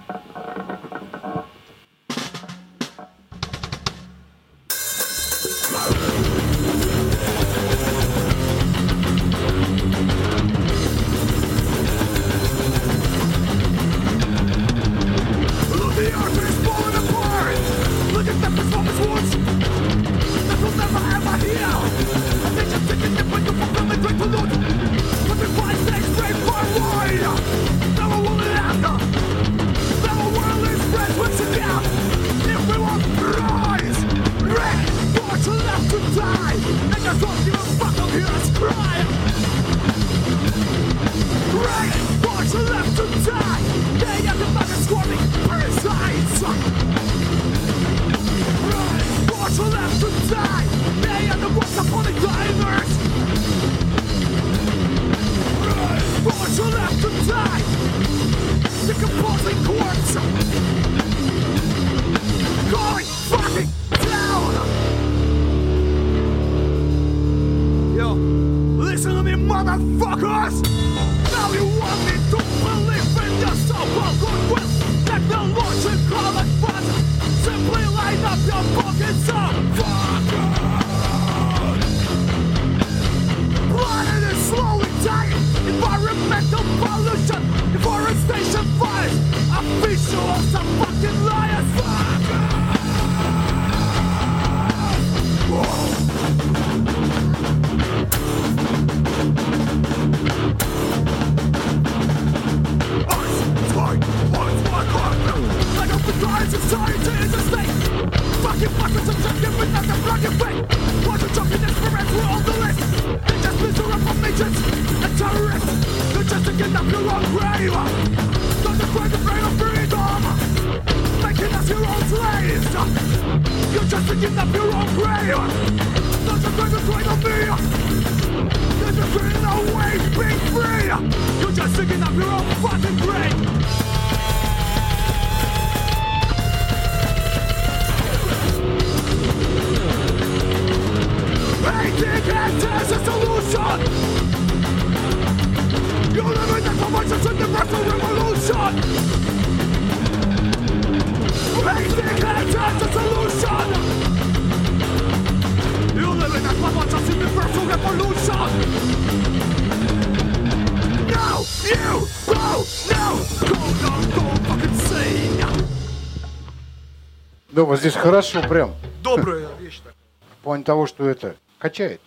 [167.90, 168.74] здесь хорошо прям.
[169.02, 169.94] Добрая вещь такая.
[170.40, 172.00] В плане того, что это качает.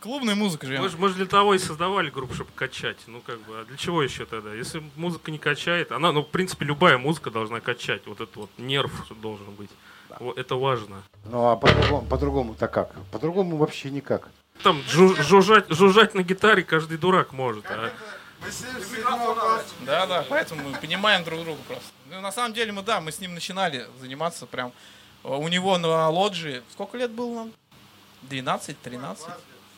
[0.00, 0.78] Клубная музыка же.
[0.78, 2.98] Мы же, мы же для того и создавали группу, чтобы качать.
[3.08, 4.54] Ну, как бы, а для чего еще тогда?
[4.54, 8.06] Если музыка не качает, она, ну, в принципе, любая музыка должна качать.
[8.06, 9.70] Вот этот вот нерв должен быть.
[10.20, 11.02] Вот это важно.
[11.24, 12.94] Ну а по-другому, по-другому-то как?
[13.10, 14.28] По-другому вообще никак.
[14.62, 17.64] Там жу- жужжать, жужжать на гитаре каждый дурак может.
[17.68, 17.90] А
[19.84, 21.84] Да, да, поэтому мы понимаем друг друга просто.
[22.10, 24.72] Ну, на самом деле мы, да, мы с ним начинали заниматься прям.
[25.24, 27.52] э, У него на лоджии, сколько лет было нам?
[28.22, 29.26] 12, 13.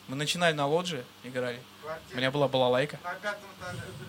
[0.07, 1.59] Мы начинали на лоджии, играли.
[2.13, 2.99] У меня была балалайка.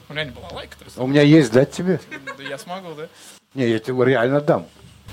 [0.08, 2.00] У меня не была лайка, У меня есть дать тебе?
[2.36, 3.08] да я смогу, да?
[3.54, 4.66] Не, я тебе реально дам.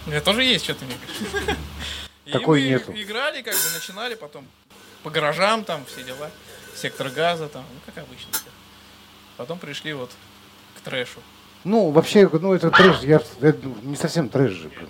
[0.05, 0.95] У меня тоже есть что-то, мне.
[2.25, 2.91] И Такой мы нету.
[2.93, 4.45] играли, как бы начинали, потом
[5.03, 6.29] по гаражам там все дела.
[6.75, 8.29] Сектор газа там, ну как обычно.
[9.37, 10.11] Потом пришли вот
[10.75, 11.19] к трэшу.
[11.63, 14.69] Ну, вообще, ну это трэш, я, это не совсем трэш же.
[14.69, 14.89] блин.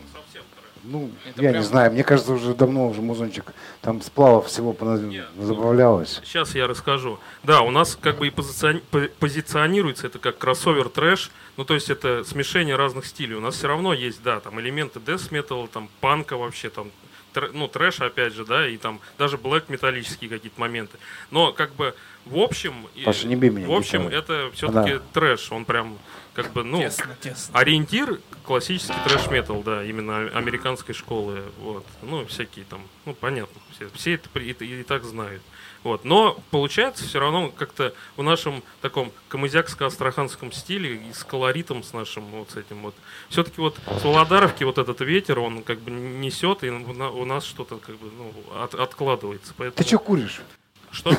[0.90, 4.72] Ну, Это я прям- не знаю, мне кажется, уже давно уже музончик, там сплавов всего
[4.72, 6.22] поназ- забавлялось.
[6.24, 7.20] Сейчас я расскажу.
[7.44, 11.74] Да, у нас как бы и позицион- по- позиционируется это как кроссовер трэш, ну то
[11.74, 13.36] есть это смешение разных стилей.
[13.36, 16.90] У нас все равно есть, да, там элементы death metal, там панка вообще, там
[17.34, 20.98] тр- ну трэш опять же, да, и там даже блэк металлические какие-то моменты.
[21.32, 21.96] Но как бы
[22.30, 24.20] в общем, Паша, не бей меня в общем гитарой.
[24.20, 25.02] это все-таки Да.
[25.14, 25.98] трэш, он прям
[26.34, 27.58] как бы ну Тесно, тесно.
[27.60, 34.14] Ориентир классический трэш-метал, да, именно американской школы, вот, ну, всякие там, ну, понятно, все, все
[34.14, 35.42] это и, и так знают,
[35.84, 41.92] вот, но получается все равно как-то в нашем таком камызякско-астраханском стиле и с колоритом с
[41.94, 42.96] нашим вот с этим вот,
[43.30, 47.78] все-таки вот с Володаровки вот этот ветер, он как бы несет, и у нас что-то
[47.78, 49.78] как бы, ну, от- откладывается, поэтому...
[49.84, 50.42] Ты что куришь?
[50.92, 51.12] Что?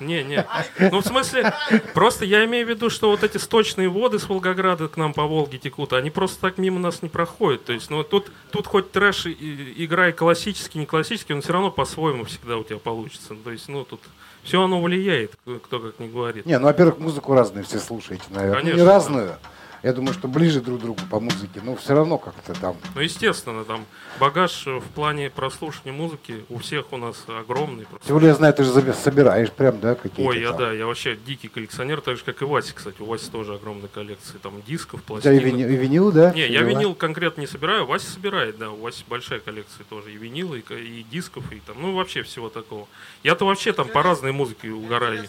[0.00, 0.46] Не, не.
[0.78, 1.52] Ну, в смысле,
[1.94, 5.24] просто я имею в виду, что вот эти сточные воды с Волгограда к нам по
[5.26, 7.64] Волге текут, они просто так мимо нас не проходят.
[7.64, 11.70] То есть, ну, тут, тут хоть трэш и- играй классический, не классический, он все равно
[11.70, 13.34] по-своему всегда у тебя получится.
[13.42, 14.00] То есть, ну, тут
[14.42, 15.32] все оно влияет,
[15.62, 16.44] кто как не говорит.
[16.46, 18.56] Не, ну, во-первых, музыку разную все слушаете, наверное.
[18.56, 18.84] Ну, Конечно, не
[19.26, 19.38] да.
[19.84, 22.74] Я думаю, что ближе друг к другу по музыке, но все равно как-то там.
[22.94, 23.84] Ну, естественно, там
[24.18, 27.84] багаж в плане прослушивания музыки у всех у нас огромный.
[27.84, 28.06] просто.
[28.06, 30.58] Тем более, я знаю, ты же собираешь прям, да, какие-то Ой, я там.
[30.58, 32.96] да, я вообще дикий коллекционер, так же, как и Вася, кстати.
[33.02, 35.44] У Васи тоже огромная коллекция там дисков, У тебя и пластинок.
[35.44, 36.32] винил, и винил, да?
[36.32, 40.16] Не, я винил конкретно не собираю, Вася собирает, да, у Васи большая коллекция тоже, и
[40.16, 42.88] винила, и, и дисков, и там, ну вообще всего такого.
[43.22, 45.28] Я-то вообще там по разной музыке угораю.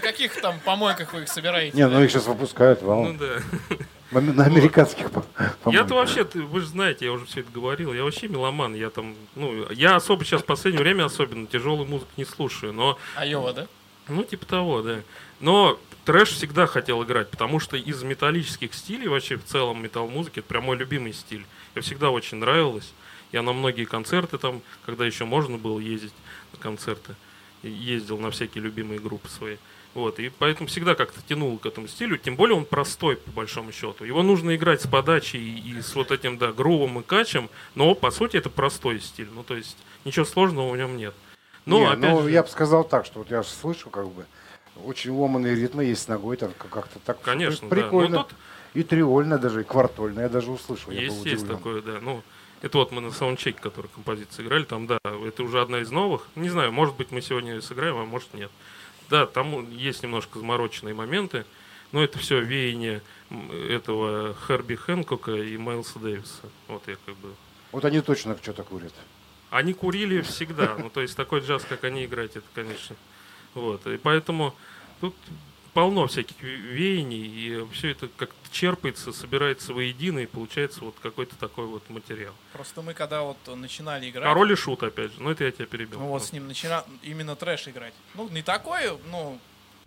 [0.00, 1.76] На каких там помойках вы их собираете?
[1.76, 3.12] Не, ну их сейчас выпускают, Ну вау.
[3.14, 4.20] да.
[4.20, 5.24] На американских, по-
[5.70, 8.88] Я-то вообще, ты- вы же знаете, я уже все это говорил, я вообще меломан, я
[8.90, 13.52] там, ну, я особо сейчас в последнее время особенно тяжелую музыку не слушаю, но Айова,
[13.52, 13.66] да?
[14.08, 15.00] Ну, типа того, да.
[15.40, 20.48] Но трэш всегда хотел играть, потому что из металлических стилей, вообще в целом металл-музыки, это
[20.48, 21.44] прям мой любимый стиль.
[21.74, 22.90] Мне всегда очень нравилось.
[23.32, 26.14] Я на многие концерты там, когда еще можно было ездить
[26.54, 27.14] на концерты,
[27.62, 29.56] ездил на всякие любимые группы свои.
[29.98, 33.72] Вот, и поэтому всегда как-то тянул к этому стилю, тем более он простой, по большому
[33.72, 34.04] счету.
[34.04, 38.12] Его нужно играть с подачей и с вот этим, да, грувом и качем, но, по
[38.12, 39.28] сути, это простой стиль.
[39.34, 41.14] Ну, то есть, ничего сложного в нем нет.
[41.66, 44.08] Но, Не, опять ну, же- я бы сказал так, что вот я же слышу, как
[44.08, 44.24] бы,
[44.84, 47.20] очень ломаные ритмы есть с ногой, там как- как-то так.
[47.20, 47.74] Конечно, да.
[47.74, 48.18] Прикольно.
[48.18, 48.34] Ну, тут
[48.74, 50.92] И триольно даже, и квартольно, я даже услышал.
[50.92, 51.98] я был Есть, есть такое, да.
[52.00, 52.22] Ну,
[52.62, 56.28] это вот мы на саундчеке, который композиции играли, там, да, это уже одна из новых.
[56.36, 58.52] Не знаю, может быть, мы сегодня сыграем, а может нет.
[59.10, 61.44] Да, там есть немножко замороченные моменты,
[61.92, 63.02] но это все веяние
[63.68, 66.50] этого Херби Хэнкока и Майлса Дэвиса.
[66.66, 67.34] Вот я как бы...
[67.72, 68.92] Вот они точно что-то курят.
[69.50, 72.96] Они курили всегда, ну, то есть такой джаз, как они играть, это, конечно.
[73.54, 74.54] Вот, и поэтому
[75.00, 75.14] тут
[75.78, 81.36] полно всяких ве- веяний, и все это как-то черпается, собирается воедино, и получается вот какой-то
[81.36, 82.32] такой вот материал.
[82.52, 85.20] Просто мы когда вот начинали играть, Король и шут, опять же.
[85.22, 86.00] Ну, это я тебя перебил.
[86.00, 87.94] ну вот с ним начинали именно трэш играть.
[88.14, 88.80] Ну, не такой,
[89.12, 89.38] ну,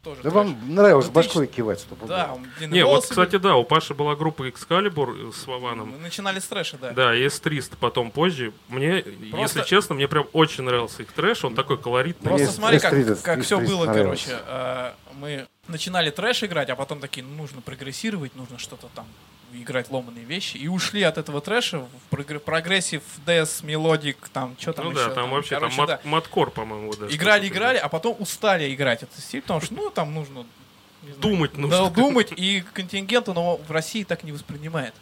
[0.01, 0.33] тоже Да трэш.
[0.33, 3.41] вам нравилось Ну, ты башкой ч- кивать, чтобы Да, длинные Не, вот, кстати, были.
[3.43, 5.89] да, у Паши была группа Excalibur с Вованом.
[5.89, 6.91] Мы начинали с трэша, да.
[6.91, 8.53] Да, и S300 потом позже.
[8.69, 11.43] Мне, Просто- если честно, мне прям очень нравился их трэш.
[11.43, 12.29] Он такой колоритный.
[12.29, 14.23] Просто смотри, как, S300 как все S300 было, нравилось.
[14.25, 14.43] короче.
[14.47, 19.05] э, мы начинали трэш играть, а потом такие, ну, нужно прогрессировать, нужно что-то там
[19.53, 20.57] играть ломаные вещи.
[20.57, 25.09] И ушли от этого трэша в прогр- прогрессив, death, мелодик, там, что там Ну еще.
[25.09, 25.93] да, там вообще короче, там да.
[25.95, 27.07] мат- маткор, по-моему, да.
[27.07, 30.45] Играли, играли, а потом устали играть этот стиль, потому что, ну, там нужно...
[31.03, 31.77] знаю, Думать нужно.
[31.77, 34.93] Да, думать, и контингент он в России так не воспринимает.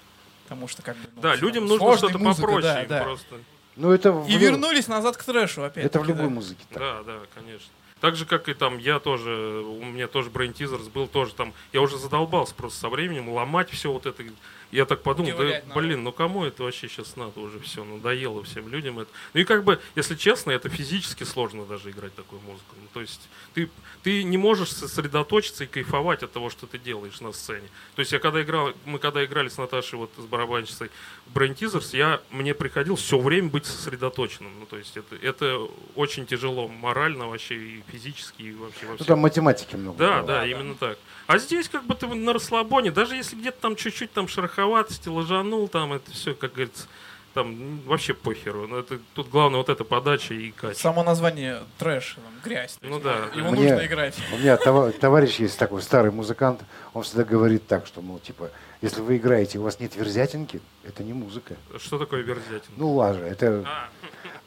[0.46, 2.86] Потому что, как бы, ну, Да, людям нужно что-то музыка, попроще.
[2.90, 3.04] да, да.
[3.04, 3.36] Просто.
[3.76, 5.86] Ну, это в И вернулись назад к трэшу опять.
[5.86, 6.30] Это в любой да.
[6.32, 6.66] музыке.
[6.70, 6.80] так.
[6.80, 7.70] Да, да, конечно.
[8.02, 9.32] Так же, как и там, я тоже,
[9.62, 13.70] у меня тоже Brain Teasers был тоже там, я уже задолбался просто со временем ломать
[13.70, 14.24] все вот это,
[14.72, 18.68] Я так подумал, да, блин, ну кому это вообще сейчас надо уже все, надоело всем
[18.70, 19.10] людям это.
[19.34, 22.76] Ну и как бы, если честно, это физически сложно даже играть такую музыку.
[22.80, 23.70] Ну, то есть ты,
[24.04, 27.68] ты не можешь сосредоточиться и кайфовать от того, что ты делаешь на сцене.
[27.96, 30.92] То есть я когда играл, мы когда играли с Наташей, вот с барабанщицей
[31.34, 34.52] Brain Teasers, я, мне приходилось все время быть сосредоточенным.
[34.60, 38.96] Ну, то есть это, это очень тяжело морально вообще и физически, и вообще во Ну,
[38.98, 39.08] всем.
[39.08, 39.98] там математики много.
[39.98, 40.28] Да, было.
[40.28, 41.00] да, именно так.
[41.30, 45.68] А здесь как бы ты на расслабоне, даже если где-то там чуть-чуть там шероховатости ложанул,
[45.68, 46.88] там это все, как говорится,
[47.36, 48.68] там вообще похеру.
[48.68, 50.90] Но это, тут главное вот эта подача и качество.
[50.90, 52.80] Само название трэш, там, грязь.
[52.82, 53.28] Ну да.
[53.36, 54.16] Его Мне- нужно играть.
[54.34, 56.62] У меня това- товарищ есть такой старый музыкант,
[56.96, 58.50] он всегда говорит так, что, мол, типа,
[58.82, 61.56] если вы играете, у вас нет верзятинки, это не музыка.
[61.78, 62.72] Что такое верзятин?
[62.76, 63.90] Ну, лажа, это, А,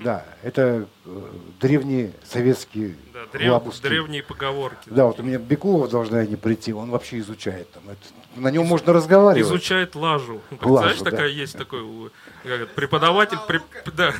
[0.03, 1.30] да, это э,
[1.61, 4.88] древние советские да, древ- древние поговорки.
[4.90, 7.82] Да, вот у меня Бекулов должны они прийти, он вообще изучает там.
[7.88, 9.48] Это, на нем можно разговаривать.
[9.48, 10.40] Изучает лажу.
[10.50, 11.11] Представляешь, Лажу, да.
[11.11, 12.11] такая есть такой
[12.44, 14.12] как преподаватель, преп- да,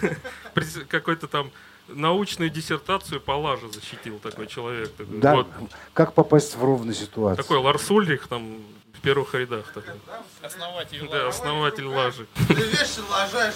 [0.89, 1.51] какой-то там
[1.89, 4.93] научную диссертацию по лаже защитил такой человек.
[4.93, 5.47] Такой, Да, Вот,
[5.95, 7.43] как попасть в ровную ситуацию.
[7.43, 8.57] такой Ларс Ульрих там
[8.95, 9.73] в первых рядах.
[9.73, 9.95] Такой.
[10.43, 11.09] Основатель.
[11.11, 12.27] Да, основатель лажи.
[12.49, 13.55] Ты вещи лажаешь.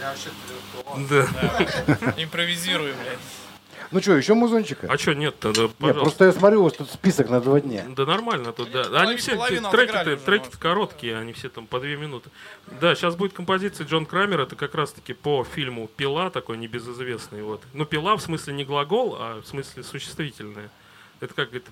[0.00, 1.08] Я вообще интеллектуал.
[1.08, 2.14] Да.
[2.22, 3.18] Импровизируем, блядь.
[3.90, 4.88] Ну что, еще музончика?
[4.90, 7.84] А что, нет тогда, Нет, просто я смотрю, у вас тут список на два дня.
[7.88, 8.82] Да нормально тут, да.
[9.00, 10.56] Они все, половину треки, отыграли уже, треки может.
[10.56, 12.30] короткие, они все там по две минуты.
[12.80, 17.42] Да, сейчас будет композиция Джон Крамер, это как раз таки по фильму «Пила», такой небезызвестный.
[17.42, 17.62] Вот.
[17.72, 20.70] Ну, «Пила» в смысле не глагол, а в смысле существительное.
[21.20, 21.66] Это как, говорит,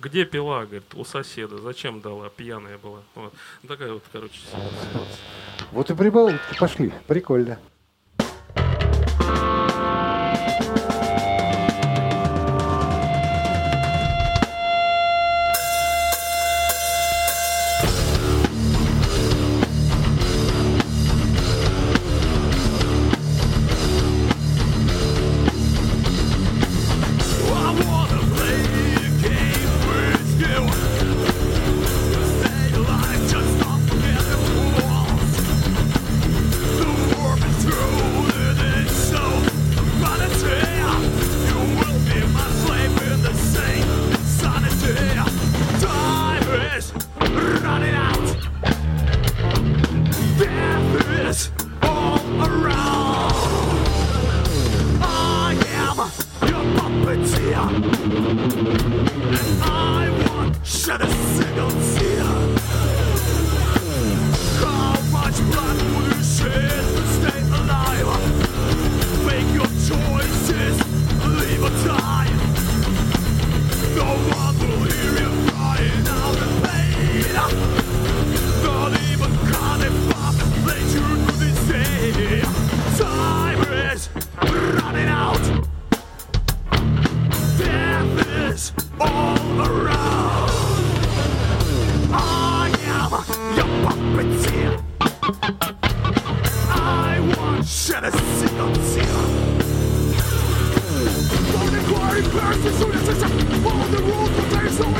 [0.00, 3.02] где пила, говорит, у соседа, зачем дала, пьяная была.
[3.14, 3.32] Вот.
[3.66, 5.06] Такая вот, короче, ситуация.
[5.72, 6.92] Вот и прибаутки пошли.
[7.06, 7.58] Прикольно.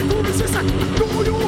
[0.09, 0.65] 動の制作
[0.99, 1.40] 同様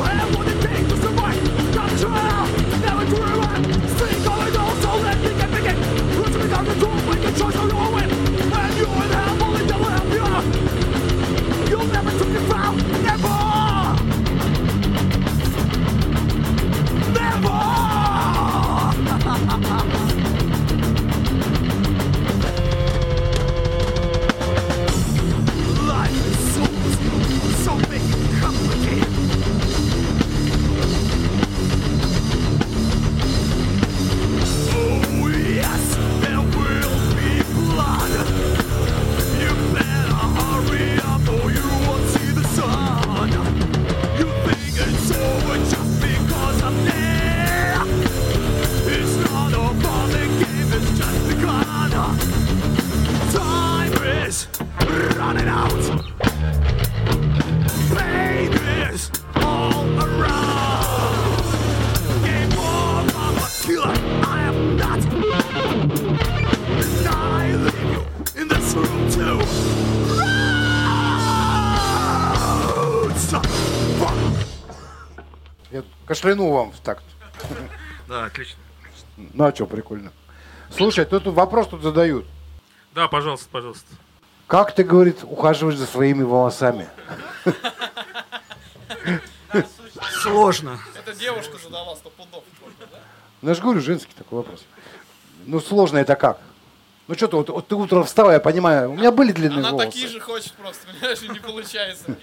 [76.23, 77.05] кашляну вам в такт.
[78.09, 78.59] Да, отлично.
[79.17, 80.13] Ну а что, прикольно.
[80.71, 82.25] Слушай, тут вопрос тут задают.
[82.95, 83.87] Да, пожалуйста, пожалуйста.
[84.47, 86.89] Как ты, говорит, ухаживаешь за своими волосами?
[90.23, 90.79] Сложно.
[90.95, 92.45] Это девушка задала сто пудов.
[93.41, 94.65] Ну, я же говорю, женский такой вопрос.
[95.47, 96.39] Ну, сложно это как?
[97.09, 99.71] Ну, что ты, вот, вот ты утром встал, я понимаю, у меня были длинные Она
[99.73, 99.87] волосы.
[99.87, 102.17] такие же хочет просто, понимаешь, и не получается.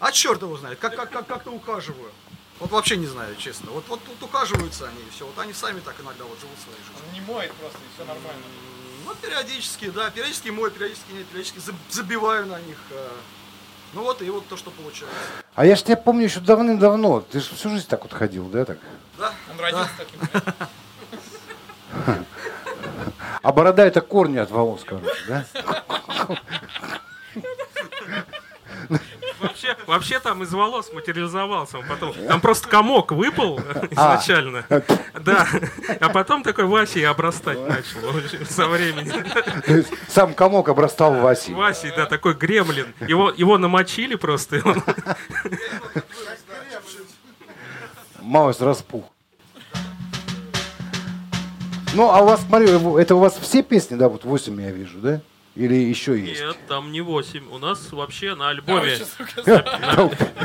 [0.00, 2.10] А, черт его знает, как, как, как, как-то ухаживаю.
[2.58, 3.70] Вот вообще не знаю, честно.
[3.70, 5.26] Вот, вот тут ухаживаются они, и все.
[5.26, 7.02] Вот они сами так иногда вот живут своей жизнью.
[7.06, 8.42] Он не моет просто, и все нормально.
[9.06, 12.78] Ну, периодически, да, периодически мой, периодически нет, периодически заб- забиваю на них.
[12.92, 13.12] а.
[13.92, 15.16] Ну вот, и вот то, что получается.
[15.54, 17.20] А я ж тебя помню еще давным-давно.
[17.20, 18.78] Ты же всю жизнь так вот ходил, да, так?
[19.18, 20.20] Да, Он родился таким.
[20.20, 22.26] понимаешь?
[23.42, 25.46] А борода это корни от волос, короче, да?
[29.40, 32.12] Вообще, вообще там из волос материализовался он потом.
[32.28, 33.58] Там просто комок выпал
[33.90, 34.64] изначально.
[35.24, 35.46] Да.
[36.00, 38.00] А потом такой Васей обрастать начал
[38.48, 39.84] со временем.
[40.08, 41.52] Сам комок обрастал Васей.
[41.54, 42.94] Васей, да, такой гремлин.
[43.06, 44.56] Его, его намочили просто.
[44.56, 44.82] и он-
[48.20, 49.04] Маус распух.
[51.94, 52.68] Ну, а у вас, смотри,
[53.00, 55.20] это у вас все песни, да, вот 8 я вижу, да?
[55.60, 56.40] Или еще есть?
[56.40, 57.52] Нет, там не 8.
[57.52, 58.96] У нас вообще на альбоме...
[58.96, 59.62] щас, сука,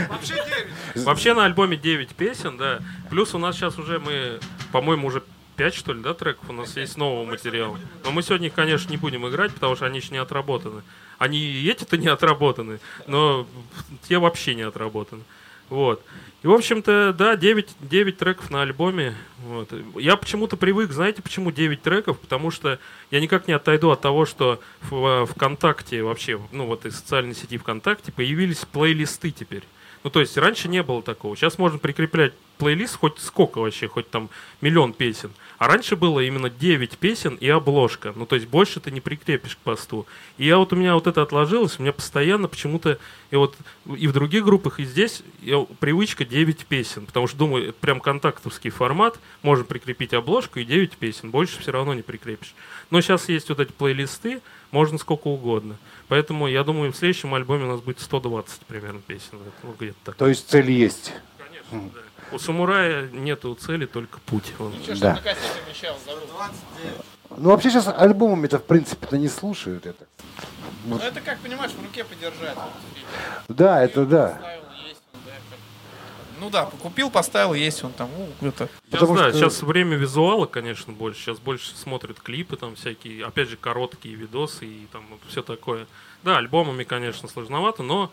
[0.09, 0.33] вообще
[0.93, 1.05] 9.
[1.05, 2.79] Вообще на альбоме 9 песен, да.
[3.09, 4.39] Плюс у нас сейчас уже мы,
[4.73, 5.23] по-моему, уже
[5.55, 7.79] 5, что ли, да, треков у нас есть нового материала.
[8.03, 10.81] Но мы сегодня их, конечно, не будем играть, потому что они еще не отработаны.
[11.17, 13.47] Они и эти-то не отработаны, но
[14.09, 15.23] те вообще не отработаны.
[15.69, 16.03] Вот.
[16.45, 19.15] И, в общем-то, да, 9, 9 треков на альбоме.
[19.39, 19.73] Вот.
[19.95, 22.19] Я почему-то привык, знаете, почему 9 треков?
[22.19, 22.77] Потому что
[23.09, 27.57] я никак не отойду от того, что в ВКонтакте вообще, ну вот из социальной сети
[27.57, 29.63] ВКонтакте появились плейлисты теперь.
[30.03, 31.35] Ну, то есть раньше не было такого.
[31.35, 34.29] Сейчас можно прикреплять плейлист хоть сколько вообще, хоть там
[34.61, 35.31] миллион песен.
[35.57, 38.11] А раньше было именно 9 песен и обложка.
[38.15, 40.05] Ну, то есть больше ты не прикрепишь к посту.
[40.37, 42.99] И я вот у меня вот это отложилось, у меня постоянно почему-то
[43.31, 43.55] и вот
[43.97, 47.05] и в других группах, и здесь я- привычка 9 песен.
[47.05, 49.17] Потому что думаю, это прям контактовский формат.
[49.43, 51.31] Можно прикрепить обложку и 9 песен.
[51.31, 52.53] Больше все равно не прикрепишь.
[52.91, 54.41] Но сейчас есть вот эти плейлисты,
[54.71, 55.77] можно сколько угодно.
[56.09, 59.39] Поэтому я думаю, в следующем альбоме у нас будет 120 примерно песен.
[59.63, 60.15] Ну, где-то так.
[60.15, 61.13] То есть цель есть.
[61.37, 62.01] Конечно, да.
[62.31, 64.53] У самурая нету цели, только путь.
[64.59, 65.13] Он- Ничего, что Да.
[65.13, 67.01] 29.
[67.37, 70.05] Ну, вообще сейчас альбомами-то, в принципе-то, не слушают это.
[70.85, 72.55] Ну это как, понимаешь, в руке подержать.
[72.55, 72.65] вот,
[72.95, 74.27] и- Да, это да.
[74.29, 78.09] Поставил, есть он, да, как- Ну да, купил, поставил, есть он там.
[78.13, 78.67] у, это.
[78.67, 81.21] Сейчас, Потому да, что- сейчас время визуала, конечно, больше.
[81.21, 85.87] Сейчас больше смотрят клипы, там всякие, опять же, короткие видосы и там все такое.
[86.23, 88.11] Да, альбомами, конечно, сложновато, но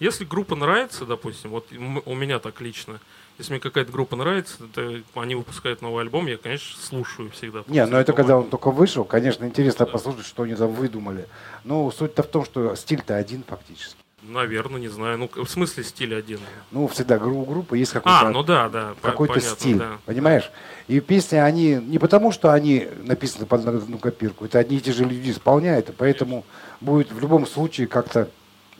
[0.00, 3.00] если группа нравится, допустим, вот у меня так лично,
[3.38, 7.64] если мне какая-то группа нравится, то они выпускают новый альбом, я, конечно, слушаю всегда.
[7.66, 11.26] Не, ну это когда он только вышел, конечно, интересно послушать, что они там выдумали.
[11.64, 13.96] Но суть-то в том, что стиль-то один фактически.
[14.26, 15.18] Наверное, не знаю.
[15.18, 16.40] Ну, в смысле стиль один.
[16.70, 18.94] Ну, всегда у группы есть какой-то А, ну да, да.
[19.02, 19.98] какой-то понятно, стиль, да.
[20.06, 20.50] понимаешь?
[20.88, 24.92] И песни, они не потому, что они написаны под одну копирку, это одни и те
[24.92, 26.46] же люди исполняют, и поэтому
[26.80, 28.30] будет в любом случае как-то,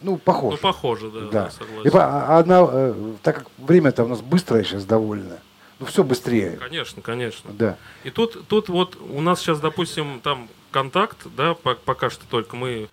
[0.05, 0.61] ну, Ну, похож.
[0.61, 1.27] похоже, да, Да.
[1.31, 1.91] да, И согласен.
[1.91, 5.39] по- а одна, э, так как время-то у нас быстрое сейчас довольно,
[5.81, 6.53] ну, все быстрее.
[6.61, 7.51] Конечно, конечно.
[7.53, 7.77] Да.
[8.05, 12.55] И тут, тут вот у нас сейчас, допустим, там контакт, да, по- пока что только
[12.57, 12.89] мы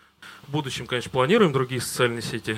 [0.47, 2.57] в будущем, конечно, планируем другие социальные сети,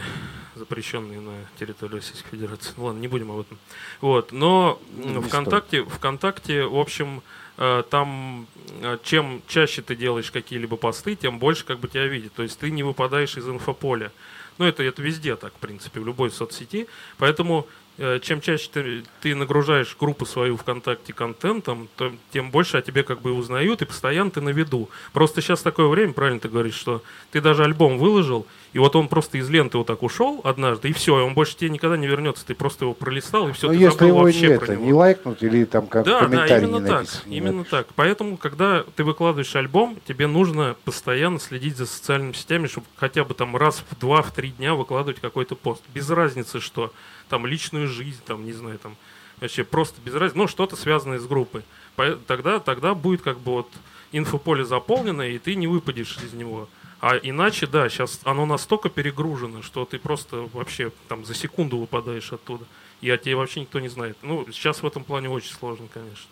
[0.56, 2.72] запрещенные на территории Российской Федерации.
[2.78, 3.58] Ну ладно, не будем об этом.
[4.02, 7.22] Вот, но м, не ВКонтакте, ВКонтакте, в общем,
[7.58, 8.48] э, там
[8.82, 12.34] э, чем чаще ты делаешь какие-либо посты, тем больше как бы тебя видит.
[12.34, 14.12] То есть ты не выпадаешь из инфополя.
[14.58, 16.88] Ну, это, это везде так, в принципе, в любой соцсети.
[17.18, 23.04] Поэтому чем чаще ты, ты нагружаешь группу свою ВКонтакте контентом, то, тем больше о тебе
[23.04, 24.90] как бы узнают, и постоянно ты на виду.
[25.14, 29.08] Просто сейчас такое время, правильно ты говоришь, что ты даже альбом выложил, и вот он
[29.08, 32.08] просто из ленты вот так ушел однажды, и все, и он больше тебе никогда не
[32.08, 32.44] вернется.
[32.46, 34.74] Ты просто его пролистал, и все, Но ты Ну, если забыл его вообще про это,
[34.74, 34.86] него.
[34.86, 37.88] не лайкнут или там как Да, да, комментарий именно не так, написан, не именно так.
[37.96, 43.36] Поэтому, когда ты выкладываешь альбом, тебе нужно постоянно следить за социальными сетями, чтобы хотя бы
[43.36, 45.84] там раз в два, в три дня выкладывать какой-то пост.
[45.94, 46.92] Без разницы, что
[47.30, 48.96] там личную жизнь, там, не знаю, там
[49.42, 51.64] вообще просто без разницы, ну, что-то связанное с группой.
[51.96, 53.70] По- Тогда, тогда будет как бы вот
[54.12, 56.70] инфополе заполнено, и ты не выпадешь из него.
[57.02, 62.32] А иначе, да, сейчас оно настолько перегружено, что ты просто вообще там за секунду выпадаешь
[62.32, 62.66] оттуда.
[63.02, 64.18] И о тебе вообще никто не знает.
[64.22, 66.26] Ну, сейчас в этом плане очень сложно, конечно.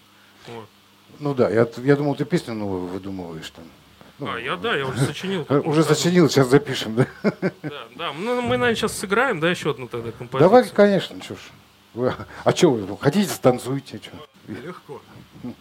[0.48, 0.66] Вот.
[1.20, 3.66] Ну да, я, я думал, ты песню новую выдумываешь там.
[4.22, 5.46] А, я, да, я уже сочинил.
[5.66, 7.08] Уже сочинил, сейчас запишем, да?
[7.64, 8.14] Да, да.
[8.14, 10.40] Ну, мы, наверное, сейчас сыграем, да, еще одну тогда композицию.
[10.40, 11.38] Давай, конечно, ж.
[11.94, 12.14] Вы-
[12.44, 14.12] а что вы, хотите, станцуйте, что?
[14.48, 15.02] Легко.
[15.44, 15.54] Ну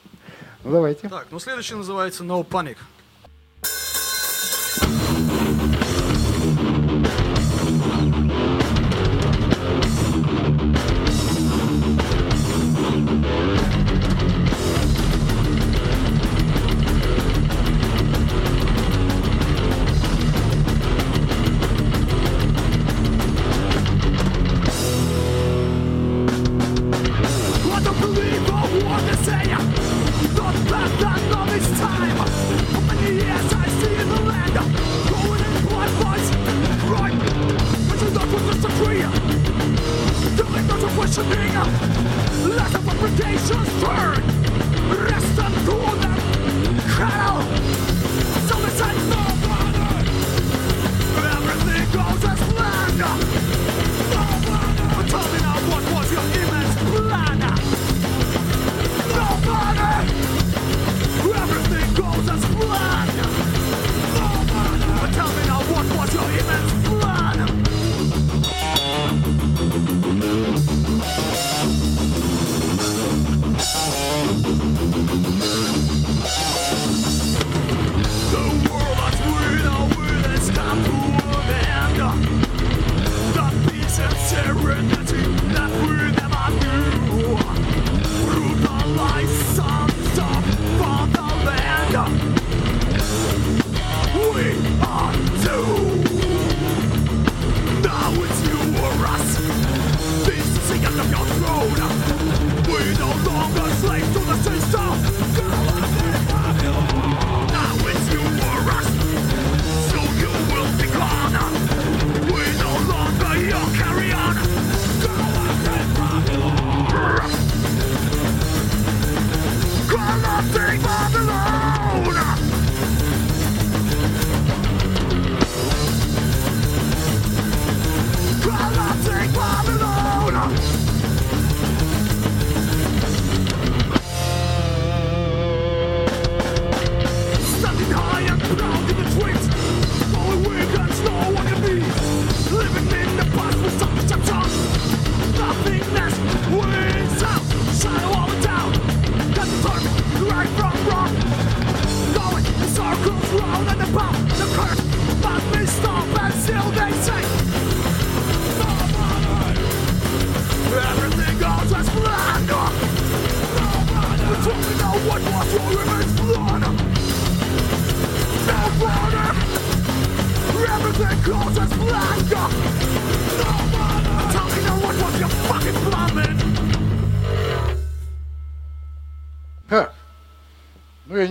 [0.73, 1.09] давайте.
[1.09, 2.77] Так, ну следующий называется No Panic.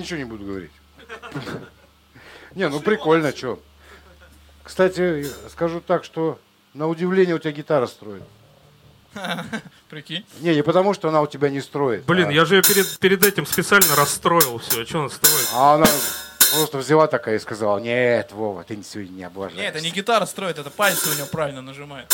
[0.10, 0.72] Ничего не буду говорить.
[2.56, 3.62] Не, ну прикольно, что.
[4.64, 6.40] Кстати, скажу так, что
[6.74, 8.24] на удивление у тебя гитара строит.
[9.90, 10.26] Прикинь.
[10.40, 12.06] Не, не потому, что она у тебя не строит.
[12.06, 14.84] Блин, а, я же ее перед, перед этим специально расстроил все.
[14.84, 15.50] А что она строит?
[15.54, 15.88] А она
[16.54, 19.62] просто взяла такая и сказала, нет, Вова, ты сегодня не облажаешься.
[19.62, 22.14] Не, это не гитара строит, это пальцы у него правильно нажимает.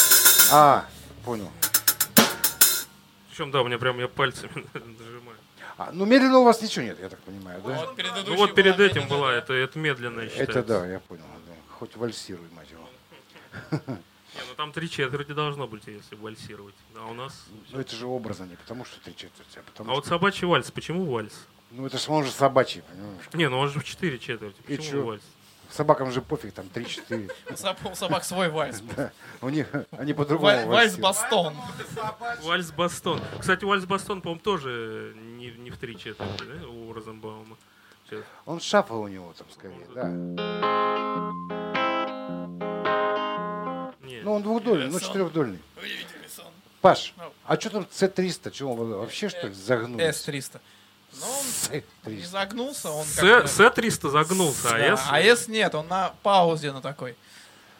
[0.51, 0.85] А,
[1.25, 1.51] понял.
[3.29, 5.14] Причем, да, у меня прям я пальцами нажимаю.
[5.78, 7.80] А, ну, медленно у вас ничего нет, я так понимаю, да?
[7.86, 9.19] Вот предыдущий Ну вот перед была этим медленная.
[9.19, 10.59] была, это, это медленная считается.
[10.59, 11.23] Это да, я понял.
[11.47, 11.53] да.
[11.78, 12.88] Хоть вальсируй, мать его.
[13.71, 16.76] Не, ну там три четверти должно быть, если вальсировать.
[16.95, 17.45] А у нас...
[17.71, 20.15] Ну, это же образно, не потому что три четверти, а потому А вот что...
[20.15, 21.34] собачий вальс, почему вальс?
[21.71, 23.23] Ну, это же он же собачий, понимаешь?
[23.34, 24.59] Не, ну он же в четыре четверти.
[24.67, 25.05] И Почему чё?
[25.05, 25.23] вальс?
[25.76, 27.30] Собакам же пофиг, там 3-4.
[27.49, 28.82] У соб- у собак свой вальс.
[29.41, 31.53] У них, они по-другому Валь- Вальс бастон.
[32.43, 33.19] Вальс Бастон.
[33.39, 37.57] Кстати, вальс Бастон, по-моему, тоже не, не в три четверти, да, у Розенбаума.
[38.45, 40.07] Он шафа у него там скорее, да.
[44.01, 44.21] Не.
[44.23, 45.59] Ну, он двухдольный, ну, четырехдольный.
[46.82, 47.23] Паш, Ну.
[47.45, 48.51] а что там C300?
[48.51, 50.05] Чего он вообще, что ли, загнулись?
[50.05, 50.59] S300.
[51.20, 51.45] Но он
[52.13, 52.26] не C300.
[52.28, 55.01] загнулся, он С, как-то- С-300 загнулся, а S...
[55.09, 57.16] а S нет, он на паузе на такой.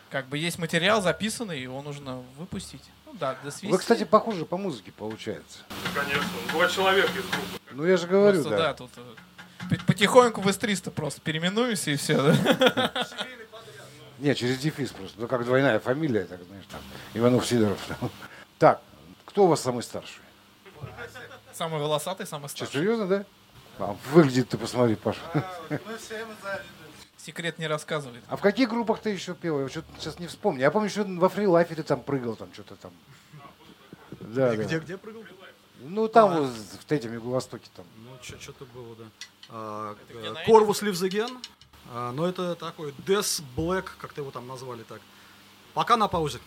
[0.10, 2.84] Как бы есть материал записанный, его нужно выпустить.
[3.06, 3.68] Ну да, до свести.
[3.68, 5.60] Вы, кстати, похожи по музыке, получается.
[5.94, 7.60] Конечно, два человека из группы.
[7.72, 8.68] Ну, я же говорю, Просто, да.
[8.68, 12.92] да, тут э, потихоньку в S300 просто переименуемся и все, да?
[14.20, 15.20] Не, через дефис просто.
[15.20, 16.80] Ну, как двойная фамилия, так, знаешь, там,
[17.14, 17.78] Иванов Сидоров.
[17.88, 18.10] там.
[18.60, 18.82] Так,
[19.26, 20.22] кто у вас самый старший?
[21.56, 22.82] Самый волосатый, самый Что, старший.
[22.82, 23.26] серьезно, да?
[23.80, 25.20] А, выглядит, ты посмотри, Паша.
[25.70, 26.76] Мы всем завидуем.
[27.18, 28.24] Секрет не рассказывает.
[28.28, 29.62] А в каких группах ты еще пел?
[29.62, 30.62] Я что-то сейчас не вспомню.
[30.62, 32.91] Я помню, что во фрилайфе ты там прыгал, там что-то там.
[34.20, 34.56] Да, да.
[34.56, 35.24] Где, где прыгал?
[35.80, 37.86] Ну, там вот в третьем Юго-Востоке там.
[37.97, 39.03] Ну, что-то было, да.
[39.49, 41.38] А, где э, Corvus Lives Again.
[41.91, 45.01] А, но это такой Death Black, как-то его там назвали так.
[45.74, 46.39] Пока на паузе.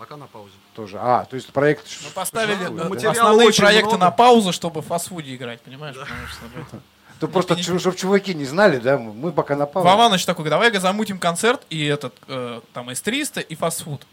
[0.00, 0.54] Пока на паузе.
[0.74, 0.96] Тоже.
[0.98, 1.86] А, то есть проект...
[2.02, 3.10] Мы поставили существует, э, да?
[3.10, 4.04] основные очень проекты много.
[4.06, 5.94] на паузу, чтобы в фастфуде играть, понимаешь?
[5.94, 6.40] Потому что,
[6.72, 6.80] ну,
[7.20, 9.86] То просто, чтобы чуваки не знали, да, мы пока на паузе.
[9.86, 14.06] Вованович такой, давай-ка замутим концерт и этот, э, там, S300 и фастфуд.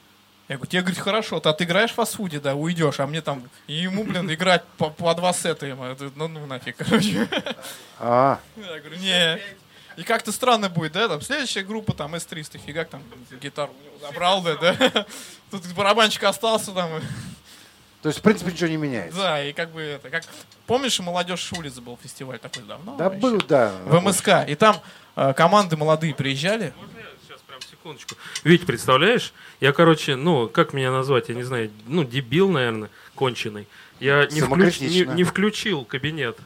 [0.49, 3.75] Я говорю, тебе, говорит, хорошо, ты отыграешь в фастфуде, да, уйдешь, а мне там, и
[3.75, 5.85] ему, блин, играть по, по два сета ему,
[6.15, 7.29] ну, ну нафиг, короче.
[7.97, 9.39] А, Я говорю, не.
[9.97, 13.01] И как-то странно будет, да, там, следующая группа, там, S300, фигак, там,
[13.41, 15.05] гитару забрал, да, да.
[15.51, 16.89] Тут барабанчик остался там,
[18.03, 19.17] то есть, в принципе, ничего не меняется.
[19.17, 20.23] да, и как бы это, как,
[20.67, 22.95] помнишь, молодежь улицы был фестиваль такой давно?
[22.95, 23.17] Да, еще?
[23.17, 23.73] был, да.
[23.85, 24.79] В МСК, и там
[25.15, 26.73] э, команды молодые приезжали,
[27.27, 28.15] Сейчас прям секундочку.
[28.43, 29.33] Вить, представляешь?
[29.59, 33.67] Я, короче, ну, как меня назвать, я не знаю, ну, дебил, наверное, конченый.
[33.99, 36.37] Я не, включ- не- не включил кабинет.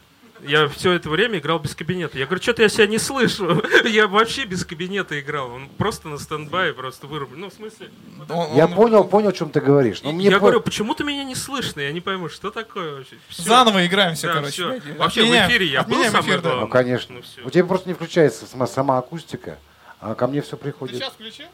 [0.44, 2.18] Я все это время играл без кабинета.
[2.18, 3.62] Я говорю, что-то я себя не слышу.
[3.86, 5.52] Я вообще без кабинета играл.
[5.52, 7.42] Он просто на стендбай, просто вырублен.
[7.42, 7.90] Ну, в смысле?
[8.30, 10.02] он- Я он понял, понял, о чем ты говоришь.
[10.02, 11.80] Но мне я по- говорю, почему-то меня не слышно?
[11.82, 13.18] Я не пойму, что такое вообще.
[13.30, 13.44] Всё.
[13.44, 14.82] Заново играем все, Да, короче.
[14.98, 16.50] Вообще Отменяем- в эфире я был отменяем самый эфир, да.
[16.50, 16.62] главный.
[16.62, 17.16] Ну, конечно.
[17.16, 17.48] Ну.
[17.48, 19.60] У тебя просто не включается сама, сама акустика,
[20.00, 20.96] а ко мне все Ты приходит.
[20.98, 21.48] сейчас включил?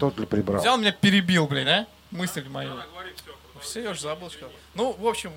[0.00, 0.60] Тот ли прибрал?
[0.60, 1.86] Взял меня перебил, блин, а?
[2.10, 2.72] Мысль мою.
[3.60, 4.50] Все, я уже забыл, что.
[4.74, 5.30] Ну, в общем,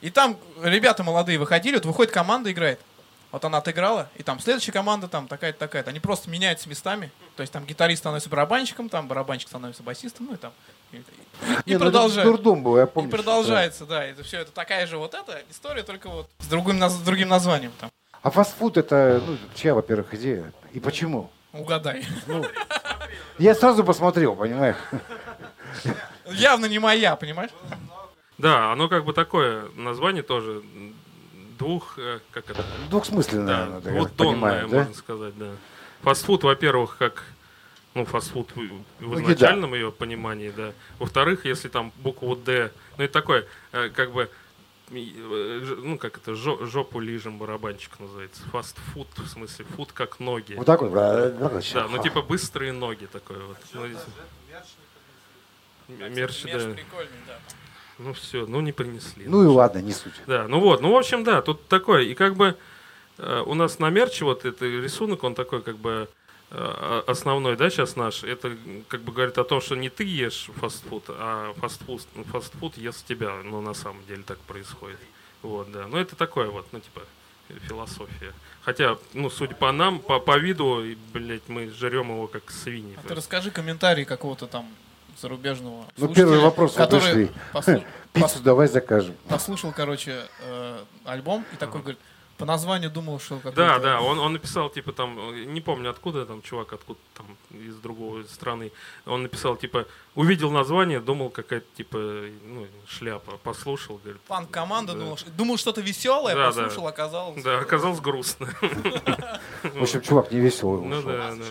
[0.00, 2.80] и там ребята молодые выходили, вот выходит команда играет.
[3.32, 5.90] Вот она отыграла, и там следующая команда там такая-то, такая-то.
[5.90, 7.12] Они просто меняются местами.
[7.36, 10.52] То есть там гитарист становится барабанщиком, там барабанщик становится басистом, ну и там.
[10.90, 11.04] И, и Не,
[11.66, 12.26] ну, это продолжает.
[12.28, 13.08] дурдом был, я И помню.
[13.08, 14.04] что продолжается, да.
[14.04, 17.70] Это все это такая же вот эта история, только вот с другим, с другим названием
[17.78, 17.90] там.
[18.12, 18.18] да.
[18.22, 20.52] А фастфуд это, ну, чья, во-первых, идея?
[20.72, 21.30] И почему?
[21.52, 22.04] Угадай.
[23.38, 24.76] Я сразу посмотрел, понимаешь?
[26.26, 27.50] Явно не моя, понимаешь?
[28.40, 30.62] Да, оно как бы такое название тоже
[31.58, 34.76] двух, э, как это, Двухсмысленное, да, двухдонное, понимаю, да?
[34.78, 35.50] можно сказать, да.
[36.02, 37.22] Фастфуд, во-первых, как,
[37.94, 38.60] ну, фастфуд в,
[39.00, 40.72] Ну, изначальном ее понимании, да.
[40.98, 44.30] Во-вторых, если там букву «Д», ну, это такое, э, как бы,
[44.90, 48.42] э, ну, как это, жо- жопу лижем барабанчик называется.
[48.52, 50.54] Фастфуд, в смысле, фуд как ноги.
[50.54, 50.92] Вот так вот.
[51.74, 53.58] Да, ну, типа, быстрые ноги такое вот.
[53.74, 53.86] Ну,
[56.08, 56.74] Мерч, да.
[58.02, 59.26] Ну, все, ну, не принесли.
[59.26, 60.14] Ну и ладно, не суть.
[60.26, 62.02] Да, ну вот, ну в общем, да, тут такое.
[62.02, 62.56] И как бы
[63.18, 66.08] э, у нас на мерче вот этот рисунок, он такой как бы
[66.50, 68.24] э, основной, да, сейчас наш.
[68.24, 68.56] Это
[68.88, 73.06] как бы говорит о том, что не ты ешь фастфуд, а фастфуд, ну, фастфуд ест
[73.06, 73.34] тебя.
[73.44, 74.98] Ну, на самом деле так происходит.
[75.42, 75.86] Вот, да.
[75.86, 77.02] Ну, это такое вот, ну, типа,
[77.68, 78.32] философия.
[78.62, 80.82] Хотя, ну, судя по нам, по, по виду,
[81.12, 82.98] блядь, мы жрем его как свиньи.
[83.04, 84.66] А ты расскажи комментарий какого-то там
[85.20, 87.30] зарубежного Ну, первый вопрос который вышли.
[87.52, 89.14] послу- Пиццу давай закажем.
[89.28, 92.00] послушал, короче, э, альбом и такой говорит,
[92.38, 93.56] по названию думал, что какой-то...
[93.56, 97.76] Да, да, он, он написал, типа, там, не помню откуда, там, чувак откуда там, из
[97.76, 98.72] другой страны,
[99.04, 104.22] он написал, типа, увидел название, думал, какая-то, типа, ну, шляпа, послушал, говорит.
[104.22, 104.98] Панк-команда, Да.
[105.00, 106.88] думал, думал что-то веселое, Да, послушал, да.
[106.88, 107.42] оказалось.
[107.44, 108.46] Да, оказалось грустно.
[109.62, 111.44] В общем, чувак не веселый Ну да, да.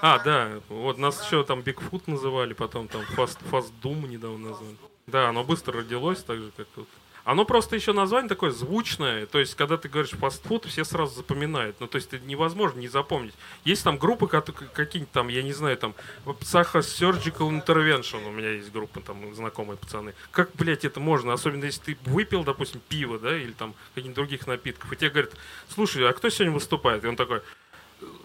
[0.00, 4.76] А, да, вот нас еще там Бигфут называли, потом там Fast, Fast Doom недавно назвали.
[5.06, 6.88] Да, оно быстро родилось, так же, как тут.
[7.24, 11.76] Оно просто еще название такое звучное, то есть, когда ты говоришь фастфуд, все сразу запоминают.
[11.78, 13.34] Ну, то есть, это невозможно не запомнить.
[13.64, 15.94] Есть там группы, какие-нибудь там, я не знаю, там,
[16.24, 20.14] Sacha Surgical Intervention, у меня есть группа, там, знакомые пацаны.
[20.30, 21.32] Как, блядь, это можно?
[21.32, 25.32] Особенно, если ты выпил, допустим, пиво, да, или там каких-нибудь других напитков, и тебе говорят,
[25.68, 27.04] слушай, а кто сегодня выступает?
[27.04, 27.42] И он такой,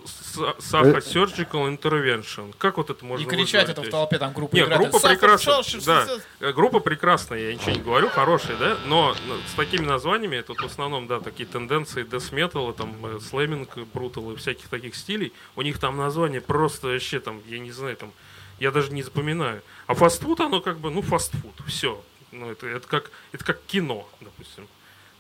[0.05, 2.53] Sacha Surgical Intervention.
[2.57, 5.17] Как вот это можно И кричать это в толпе, там группа нет, играет, группа «Сахар,
[5.17, 5.81] прекрасная.
[5.85, 6.07] Да,
[6.39, 9.15] э, группа прекрасная, я ничего не говорю, хорошая, да, но
[9.49, 14.31] с такими названиями, тут в основном, да, такие тенденции death metal, там, э, слэминг, брутал
[14.31, 18.11] и всяких таких стилей, у них там название просто вообще там, я не знаю, там,
[18.59, 19.61] я даже не запоминаю.
[19.87, 22.01] А фастфуд, оно как бы, ну, фастфуд, все.
[22.31, 24.67] Ну, это, это, как, это как кино, допустим.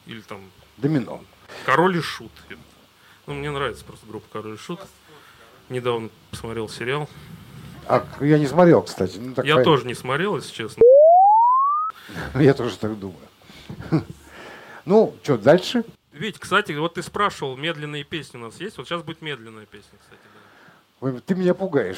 [0.05, 1.23] Или там Домино.
[1.65, 2.31] Король и Шут.
[3.27, 4.79] Ну, мне нравится просто группа Король и Шут.
[5.69, 7.09] Недавно посмотрел сериал.
[7.87, 9.17] А, я не смотрел, кстати.
[9.17, 10.83] Ну, так Я пон- тоже не смотрел, если честно.
[12.35, 13.19] Я тоже так думаю.
[14.85, 15.83] Ну, что, дальше?
[16.11, 18.77] Вить, кстати, вот ты спрашивал, медленные песни у нас есть?
[18.77, 20.21] Вот сейчас будет медленная песня, кстати.
[21.11, 21.19] да.
[21.25, 21.97] Ты меня пугаешь.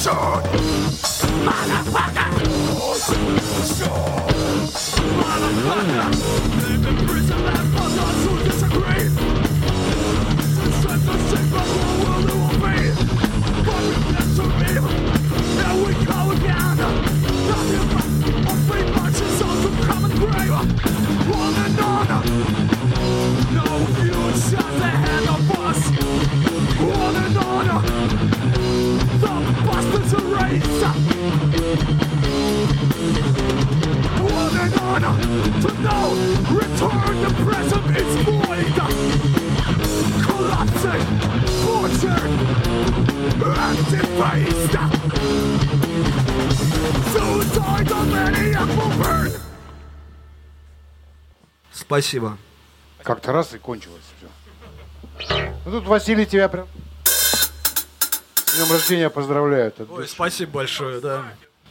[0.00, 0.44] Shot.
[1.44, 2.30] Motherfucker.
[3.76, 4.30] Shot.
[5.18, 6.59] Motherfucker.
[48.76, 49.32] Will burn.
[51.72, 52.36] Спасибо.
[53.02, 55.52] Как-то раз и кончилось все.
[55.64, 56.66] Ну тут Василий тебя прям...
[58.54, 59.68] днем рождения поздравляю.
[59.68, 60.08] от Ой, души.
[60.08, 61.24] спасибо большое, да.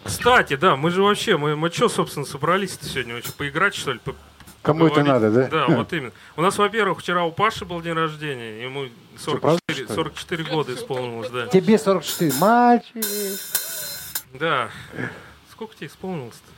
[0.04, 3.16] Кстати, да, мы же вообще, мы, мы что, собственно, собрались сегодня?
[3.16, 4.00] Вообще, поиграть, что ли?
[4.62, 5.48] Кому это надо, да?
[5.48, 6.12] Да, вот именно.
[6.36, 8.88] У нас, во-первых, вчера у Паши был день рождения, ему
[9.20, 9.96] 44, что ли?
[9.96, 11.48] 44 года исполнилось, да.
[11.48, 12.34] Тебе 44.
[12.34, 13.06] Мальчик.
[14.34, 14.70] Да.
[15.52, 16.52] Сколько тебе исполнилось-то?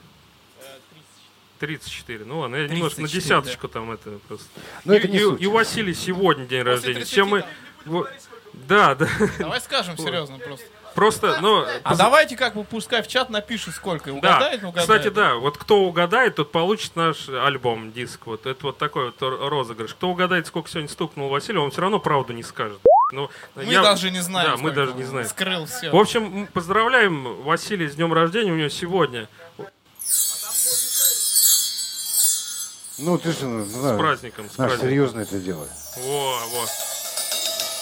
[1.59, 2.25] 34.
[2.25, 4.47] Ну ладно, я немножко на 34, десяточку там это просто.
[4.83, 5.41] Ну, и, это не и- суть.
[5.41, 6.95] и у Василия сегодня день После рождения.
[7.01, 7.45] 30 Чем мы...
[8.67, 9.07] Да, да.
[9.39, 10.65] Давай скажем серьезно просто.
[10.95, 14.11] Просто, ну, А давайте как бы пускай в чат напишет сколько.
[14.11, 14.81] Да, Угадает, угадает.
[14.89, 18.25] кстати, да, вот кто угадает, тот получит наш альбом, диск.
[18.25, 19.93] Вот это вот такой вот ро- розыгрыш.
[19.93, 22.79] Кто угадает, сколько сегодня стукнул Василий, он все равно правду не скажет.
[23.13, 24.51] Ну, Мы я- даже не знаем.
[24.51, 25.27] Да, мы даже не знаем.
[25.27, 25.89] Скрыл все.
[25.91, 29.27] В общем, поздравляем Василия с днем рождения, у него сегодня.
[32.97, 34.87] Ну, ты же, ну, С праздником, с праздником.
[34.87, 35.69] серьезно это делать.
[35.97, 36.65] Во, во.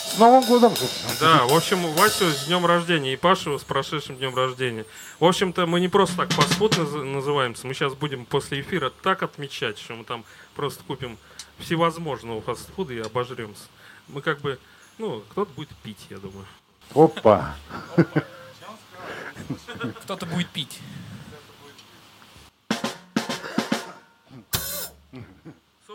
[0.09, 1.13] С Новым годом, собственно.
[1.19, 4.85] Да, в общем, Васю с днем рождения и Пашу с прошедшим днем рождения.
[5.19, 9.23] В общем-то, мы не просто так фастфуд наз- называемся, мы сейчас будем после эфира так
[9.23, 11.17] отмечать, что мы там просто купим
[11.59, 13.63] всевозможного фастфуда и обожремся.
[14.07, 14.59] Мы как бы,
[14.97, 16.45] ну, кто-то будет пить, я думаю.
[16.95, 17.55] Опа.
[20.03, 20.79] Кто-то будет пить.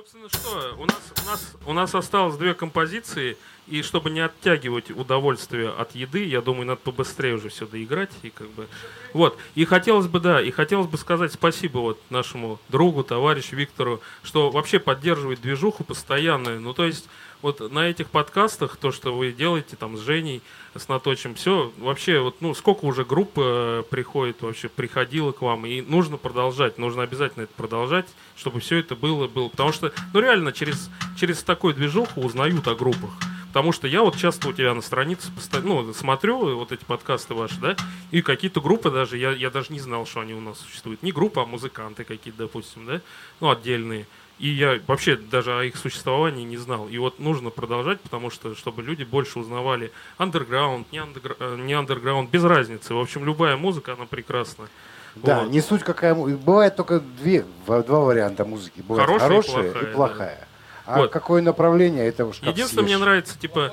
[0.04, 4.90] Собственно, что, у нас, у, нас, у нас осталось две композиции, и чтобы не оттягивать
[4.90, 8.10] удовольствие от еды, я думаю, надо побыстрее уже все доиграть.
[8.20, 8.68] И как бы,
[9.14, 9.38] вот.
[9.54, 14.50] И хотелось бы, да, и хотелось бы сказать спасибо вот нашему другу, товарищу Виктору, что
[14.50, 16.60] вообще поддерживает движуху постоянную.
[16.60, 17.08] Ну, то есть,
[17.44, 20.40] вот на этих подкастах, то, что вы делаете там с Женей,
[20.74, 25.66] с Наточем, все, вообще, вот, ну, сколько уже групп э, приходит, вообще, приходило к вам,
[25.66, 30.20] и нужно продолжать, нужно обязательно это продолжать, чтобы все это было, было, потому что, ну,
[30.20, 30.88] реально, через,
[31.18, 33.10] через такую движуху узнают о группах.
[33.48, 35.28] Потому что я вот часто у тебя на странице
[35.62, 37.76] ну, смотрю вот эти подкасты ваши, да,
[38.10, 41.02] и какие-то группы даже, я, я даже не знал, что они у нас существуют.
[41.02, 43.00] Не группы, а музыканты какие-то, допустим, да,
[43.38, 44.06] ну, отдельные.
[44.40, 46.88] И я вообще даже о их существовании не знал.
[46.88, 51.72] И вот нужно продолжать, потому что, чтобы люди больше узнавали андерграунд, не, андергра- э, не
[51.74, 52.94] андерграунд, без разницы.
[52.94, 54.68] В общем, любая музыка, она прекрасна.
[55.14, 55.50] Да, Вот.
[55.52, 56.14] не суть какая.
[56.16, 58.80] му- Бывает только две, два варианта музыки.
[58.80, 59.92] Бывает Хорошая и хорошая, плохая, и да.
[59.92, 60.48] плохая.
[60.86, 61.10] А Вот.
[61.12, 63.00] какое направление, это уж как Единственное, мне съешь.
[63.00, 63.72] нравится, типа,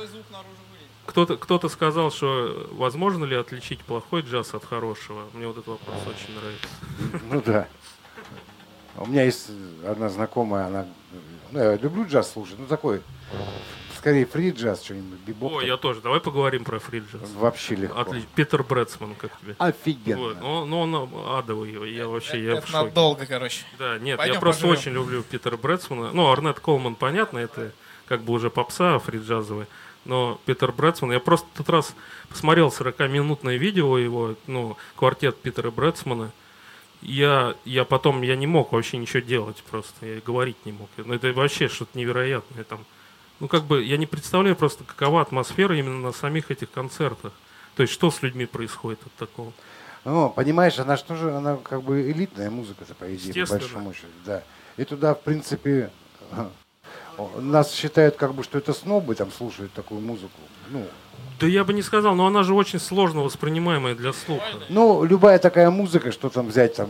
[1.07, 5.23] кто-то кто сказал, что возможно ли отличить плохой джаз от хорошего.
[5.33, 7.23] Мне вот этот вопрос очень нравится.
[7.31, 7.67] Ну да.
[9.01, 9.49] У меня есть
[9.85, 10.85] одна знакомая, она...
[11.51, 13.01] Ну, я люблю джаз слушать, ну такой,
[13.97, 15.53] скорее фри джаз, что-нибудь, бибоп.
[15.53, 16.01] О, я тоже.
[16.01, 17.29] Давай поговорим про фри джаз.
[17.35, 17.99] Вообще легко.
[17.99, 18.29] Отлично.
[18.35, 19.55] Питер Брэдсман, как тебе?
[19.59, 20.19] Офигенно.
[20.21, 20.41] Вот.
[20.41, 22.85] Ну, ну, он адовый, я вообще, я в Это шоке.
[22.85, 23.63] надолго, короче.
[23.77, 24.79] Да, нет, Пойдем я просто поживем.
[24.79, 26.11] очень люблю Питера Брэдсмана.
[26.13, 27.71] Ну, Арнет Колман, понятно, это
[28.07, 29.67] как бы уже попса фриджазовая.
[30.05, 31.93] Но Питер Брэдсман, я просто тот раз
[32.27, 36.31] посмотрел 40-минутное видео его, ну, квартет Питера Брэдсмана.
[37.01, 40.89] Я, я потом, я не мог вообще ничего делать просто, я говорить не мог.
[40.97, 42.85] Ну, это вообще что-то невероятное там.
[43.39, 47.33] Ну, как бы, я не представляю просто, какова атмосфера именно на самих этих концертах.
[47.75, 49.51] То есть, что с людьми происходит от такого.
[50.05, 54.43] Ну, понимаешь, она же, она как бы элитная музыка-то, по идее, по большому счету, да.
[54.77, 55.91] И туда, в принципе,
[57.39, 60.39] нас считают как бы, что это снобы там слушают такую музыку.
[60.69, 60.85] Ну,
[61.39, 64.43] Да я бы не сказал, но она же очень сложно воспринимаемая для слуха.
[64.69, 66.89] ну, любая такая музыка, что там взять там,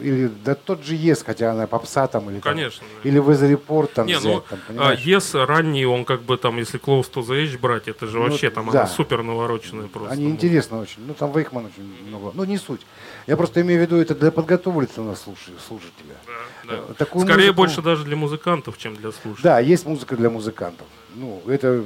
[0.00, 2.84] или да тот же ЕС, хотя она попса там, или там, Конечно.
[3.02, 3.08] да.
[3.08, 4.94] или Weather Report там Не, взять, ну, там, а?
[4.94, 8.24] Yes, ранний, он как бы там, если Close to the Edge брать, это же Ну,
[8.28, 8.82] вообще там да.
[8.82, 10.12] она супер навороченная просто.
[10.12, 11.04] Они интересно очень.
[11.06, 12.30] Ну, там Вейхман очень много.
[12.34, 12.80] Ну, не суть.
[13.26, 16.14] Я просто имею в виду это для подготовленного слуш- слушателя.
[16.26, 16.82] Да, да.
[16.88, 19.41] Э, такую Скорее музыку- больше даже для музыкантов, чем для слушателей.
[19.42, 20.86] Да, есть музыка для музыкантов.
[21.14, 21.84] Ну, это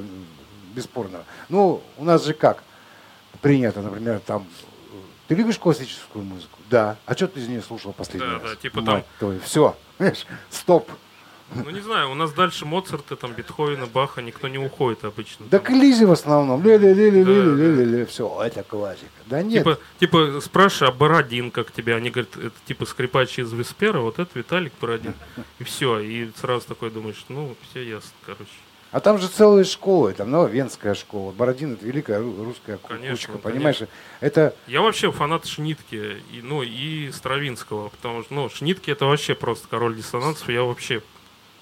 [0.75, 1.23] бесспорно.
[1.49, 2.63] Ну, у нас же как
[3.41, 4.45] принято, например, там...
[5.27, 6.57] Ты любишь классическую музыку?
[6.69, 6.95] Да.
[7.05, 8.43] А что ты из нее слушал последний Да, раз?
[8.43, 9.39] да, типа Мать твою.
[9.41, 9.75] Все.
[9.97, 10.25] Понимаешь?
[10.49, 10.89] Стоп.
[11.55, 15.45] Ну, не знаю, у нас дальше Моцарта, там, Бетховена, Баха, никто не уходит обычно.
[15.49, 16.63] Да клизи в основном.
[16.63, 19.07] ле ле ле ле Да, ле ле ле ле Все, это классика.
[19.27, 19.59] Да нет.
[19.63, 21.95] Типа, типа спрашивай, а Бородин как тебе?
[21.95, 25.13] Они говорят, это типа скрипач из Веспера, вот это Виталик Бородин.
[25.59, 28.51] И все, и сразу такой думаешь, ну, все ясно, короче.
[28.91, 33.33] А там же целые школы, там Нововенская школа, Бородин это великая ру- русская ку- Конечно,
[33.33, 33.77] кучка, понимаешь?
[33.79, 33.87] конечно.
[34.21, 39.35] Это Я вообще фанат Шнитки, и, ну, и Стравинского, потому что, ну, Шнитки это вообще
[39.35, 41.01] просто король диссонансов, я вообще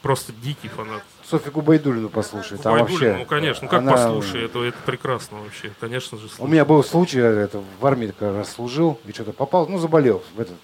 [0.06, 1.02] просто дикий фанат.
[1.24, 3.16] Софику Байдулину послушай, там вообще.
[3.18, 6.28] ну, конечно, ну, как она- послушай, это, это прекрасно вообще, конечно же.
[6.28, 6.52] У слушай.
[6.52, 10.24] меня был случай, я это, в армии как раз служил, и что-то попал, ну, заболел
[10.36, 10.58] в этот,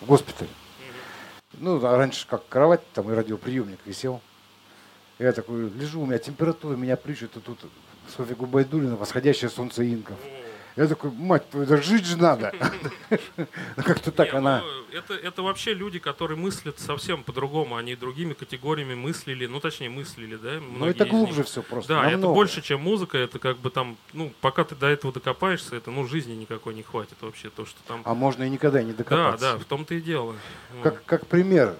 [0.00, 0.48] в госпиталь.
[1.58, 4.20] Ну, а раньше как кровать, там и радиоприемник висел.
[5.20, 7.60] Я такой лежу, у меня температура, меня плющит, и тут
[8.16, 10.16] Софья Губайдулина «Восходящее солнце инков».
[10.76, 12.52] Я такой, мать да жить же надо.
[13.76, 14.62] Как-то так она...
[14.92, 17.76] ну, это, вообще люди, которые мыслят совсем по-другому.
[17.76, 20.54] Они другими категориями мыслили, ну, точнее, мыслили, да?
[20.54, 21.94] Ну, многие это глубже все просто.
[21.94, 23.18] Да, это больше, чем музыка.
[23.18, 26.82] Это как бы там, ну, пока ты до этого докопаешься, это, ну, жизни никакой не
[26.82, 27.50] хватит вообще.
[27.50, 28.02] То, что там...
[28.04, 29.52] А можно и никогда не да, докопаться.
[29.52, 30.36] да, в том-то и дело.
[30.82, 31.76] Как, как пример,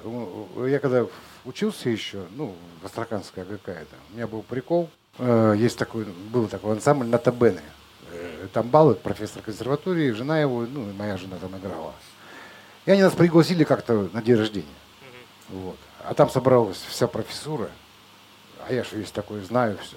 [0.66, 1.06] я когда
[1.44, 4.90] учился еще, ну, Астраханская какая-то, у меня был прикол.
[5.18, 7.62] Э, Есть такой, был такой ансамбль Натабены.
[8.40, 11.94] Э, Там Балык, профессор консерватории, жена его, ну, и моя жена там играла.
[12.86, 14.66] И они нас пригласили как-то на день рождения.
[15.48, 15.76] Вот.
[16.04, 17.70] А там собралась вся профессура.
[18.66, 19.96] А я же весь такой знаю все.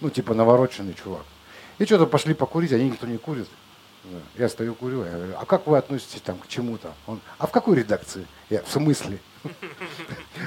[0.00, 1.24] Ну, типа навороченный чувак.
[1.78, 3.48] И что-то пошли покурить, они никто не курит.
[4.36, 6.92] Я стою, курю, я говорю, а как вы относитесь там к чему-то?
[7.06, 8.26] Он, а в какой редакции?
[8.50, 9.18] Я, в смысле?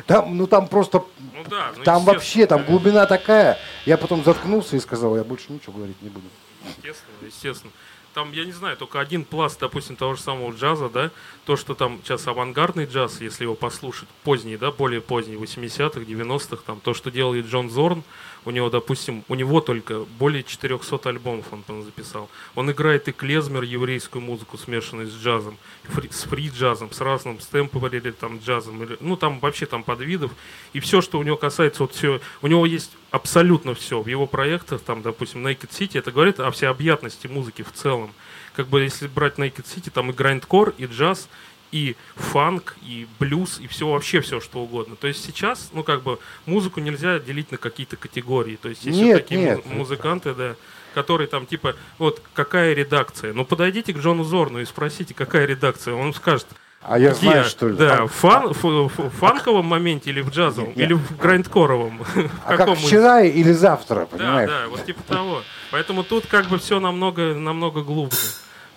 [0.07, 3.57] Там, ну там просто, Ну да, ну, там вообще, там глубина такая.
[3.85, 6.25] Я потом заткнулся и сказал, я больше ничего говорить не буду.
[6.65, 7.73] Естественно, естественно.
[8.13, 11.11] Там, я не знаю, только один пласт, допустим, того же самого джаза, да,
[11.45, 16.63] то, что там сейчас авангардный джаз, если его послушать, поздний, да, более поздний, 80-х, 90-х,
[16.65, 18.03] там, то, что делает Джон Зорн,
[18.45, 22.29] у него, допустим, у него только более 400 альбомов он там записал.
[22.55, 25.57] Он играет и клезмер, еврейскую музыку, смешанную с джазом,
[25.89, 30.31] фри- с фри-джазом, с разным стемпори там джазом, или- ну, там вообще там подвидов.
[30.73, 34.27] И все, что у него касается, вот все, у него есть абсолютно все в его
[34.27, 38.11] проектах, там, допустим, Naked City, это говорит о всеобъятности музыки в целом.
[38.55, 41.29] Как бы если брать Naked City, там и грайндкор, и джаз,
[41.71, 44.95] и фанк, и блюз, и все вообще все что угодно.
[44.95, 48.55] То есть сейчас, ну как бы музыку нельзя делить на какие-то категории.
[48.55, 49.65] То есть есть вот Нет, такие нет.
[49.65, 50.55] му- музыканты, да,
[50.93, 53.33] которые там типа вот какая редакция.
[53.33, 55.93] Ну подойдите к Джону Зорну и спросите, какая редакция.
[55.93, 56.47] Он скажет.
[56.83, 57.19] А я где?
[57.19, 57.75] знаю, что ли.
[57.75, 62.03] Да, в фан, ф- в фанковом моменте или в джазовом, Нет, или в грайндкоровом.
[62.03, 64.49] В а как вчера или завтра, да, понимаешь?
[64.49, 65.41] да, вот типа того.
[65.71, 68.17] Поэтому тут как бы все намного, намного глубже.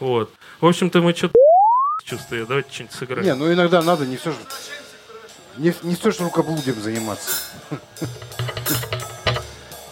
[0.01, 0.32] Вот.
[0.61, 1.34] В общем-то, мы что-то
[2.11, 2.47] чувствую.
[2.47, 3.25] Давайте что-нибудь сыграем.
[3.25, 4.39] Не, ну иногда надо не все же...
[5.57, 7.31] Не, не все же рукоблудием заниматься.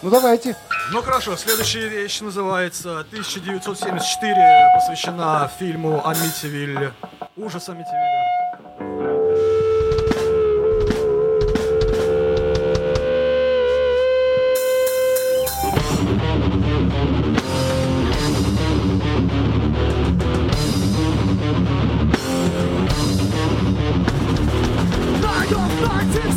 [0.01, 0.55] Ну давайте.
[0.93, 4.33] Ну хорошо, следующая вещь называется 1974,
[4.75, 6.93] посвящена фильму Амитивиль.
[7.35, 8.38] Ужас Амитивилля.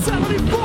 [0.03, 0.62] 74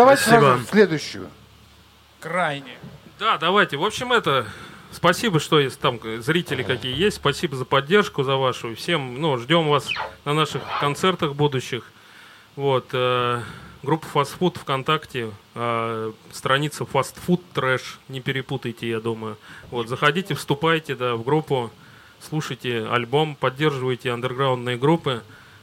[0.00, 0.40] давайте Спасибо.
[0.40, 1.28] сразу следующую.
[2.20, 2.78] Крайне.
[3.18, 3.76] Да, давайте.
[3.76, 4.46] В общем, это...
[4.92, 7.16] Спасибо, что есть там зрители какие есть.
[7.18, 8.74] Спасибо за поддержку, за вашу.
[8.74, 9.88] Всем, ну, ждем вас
[10.24, 11.84] на наших концертах будущих.
[12.56, 12.88] Вот.
[12.92, 13.40] э,
[13.84, 15.30] группа Fast Food ВКонтакте.
[15.54, 17.82] э, страница Fast Food Trash.
[18.08, 19.36] Не перепутайте, я думаю.
[19.70, 19.88] Вот.
[19.88, 21.70] Заходите, вступайте, да, в группу.
[22.28, 25.22] Слушайте альбом, поддерживайте андерграундные группы,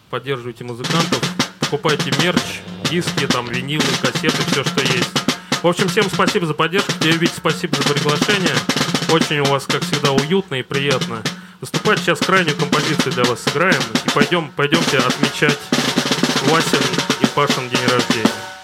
[0.09, 1.21] поддерживайте музыкантов,
[1.59, 5.09] покупайте мерч, диски, там, винилы, кассеты, все, что есть.
[5.61, 6.91] В общем, всем спасибо за поддержку.
[6.99, 8.55] Тебе, Вить, спасибо за приглашение.
[9.11, 11.21] Очень у вас, как всегда, уютно и приятно.
[11.61, 13.81] Выступать сейчас крайнюю композицию для вас сыграем.
[14.05, 15.59] И пойдем, пойдемте отмечать
[16.45, 16.79] Васин
[17.21, 18.56] и Пашин день рождения.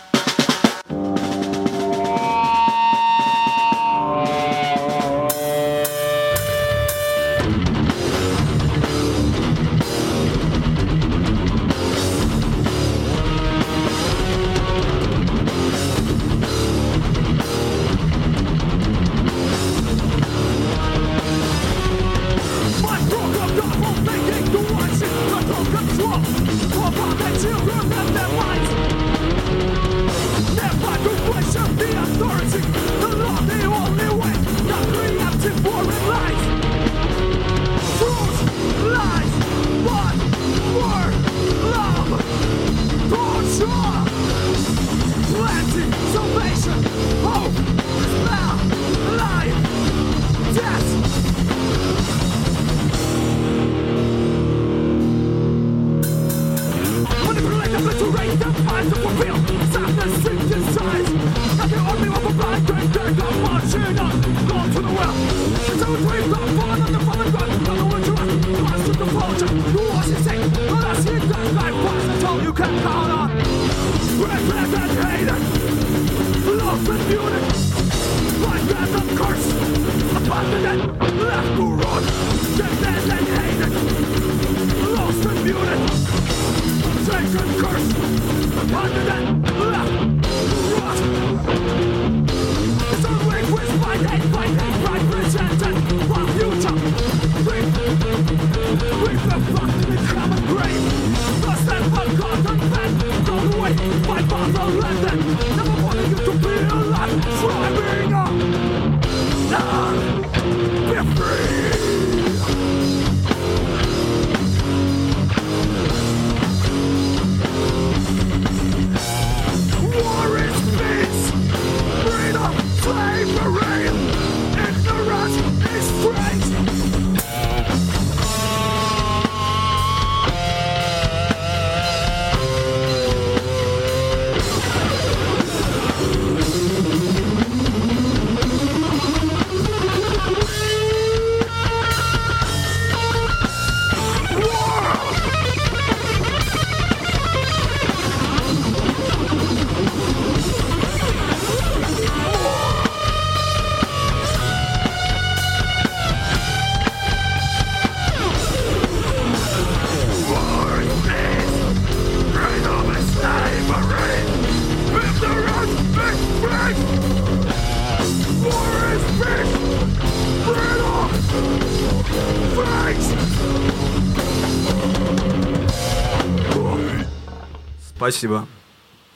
[178.03, 178.45] Спасибо.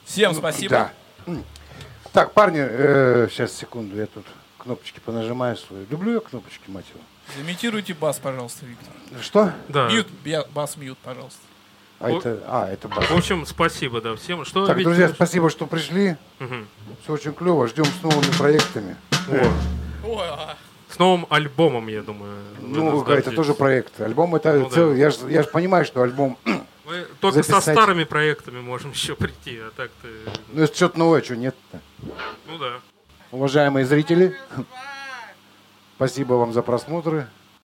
[0.06, 0.90] Всем спасибо.
[1.26, 1.34] Да.
[2.10, 4.24] Так, парни, э, сейчас, секунду, я тут
[4.56, 5.84] кнопочки понажимаю свои.
[5.90, 7.00] Люблю я кнопочки, мать его.
[7.42, 8.90] Имитируйте бас, пожалуйста, Виктор.
[9.20, 9.52] Что?
[9.68, 9.90] Да.
[9.90, 10.08] Мьют,
[10.54, 11.38] бас мьют, пожалуйста.
[12.00, 13.04] А, О- это, а, это бас.
[13.10, 14.46] В общем, спасибо, да, всем.
[14.46, 16.16] Что, Так, друзья, спасибо, что пришли.
[17.02, 17.68] Все очень клево.
[17.68, 18.96] Ждем с новыми проектами.
[19.28, 19.46] Э,
[20.02, 20.56] Ой, а,
[20.88, 22.38] С новым альбомом, я думаю.
[22.62, 24.00] Ну, это тоже проект.
[24.00, 24.74] Альбом это Ну да.
[24.74, 24.98] целый.
[24.98, 26.38] Я же я ж понимаю, что альбом.
[26.88, 27.76] Мы только со записать.
[27.76, 30.08] старыми проектами можем еще прийти, а так-то...
[30.52, 31.80] Ну, если что-то новое, что нет-то.
[32.46, 32.80] Ну да.
[33.30, 34.34] Уважаемые зрители,
[35.96, 37.28] спасибо вам за просмотры.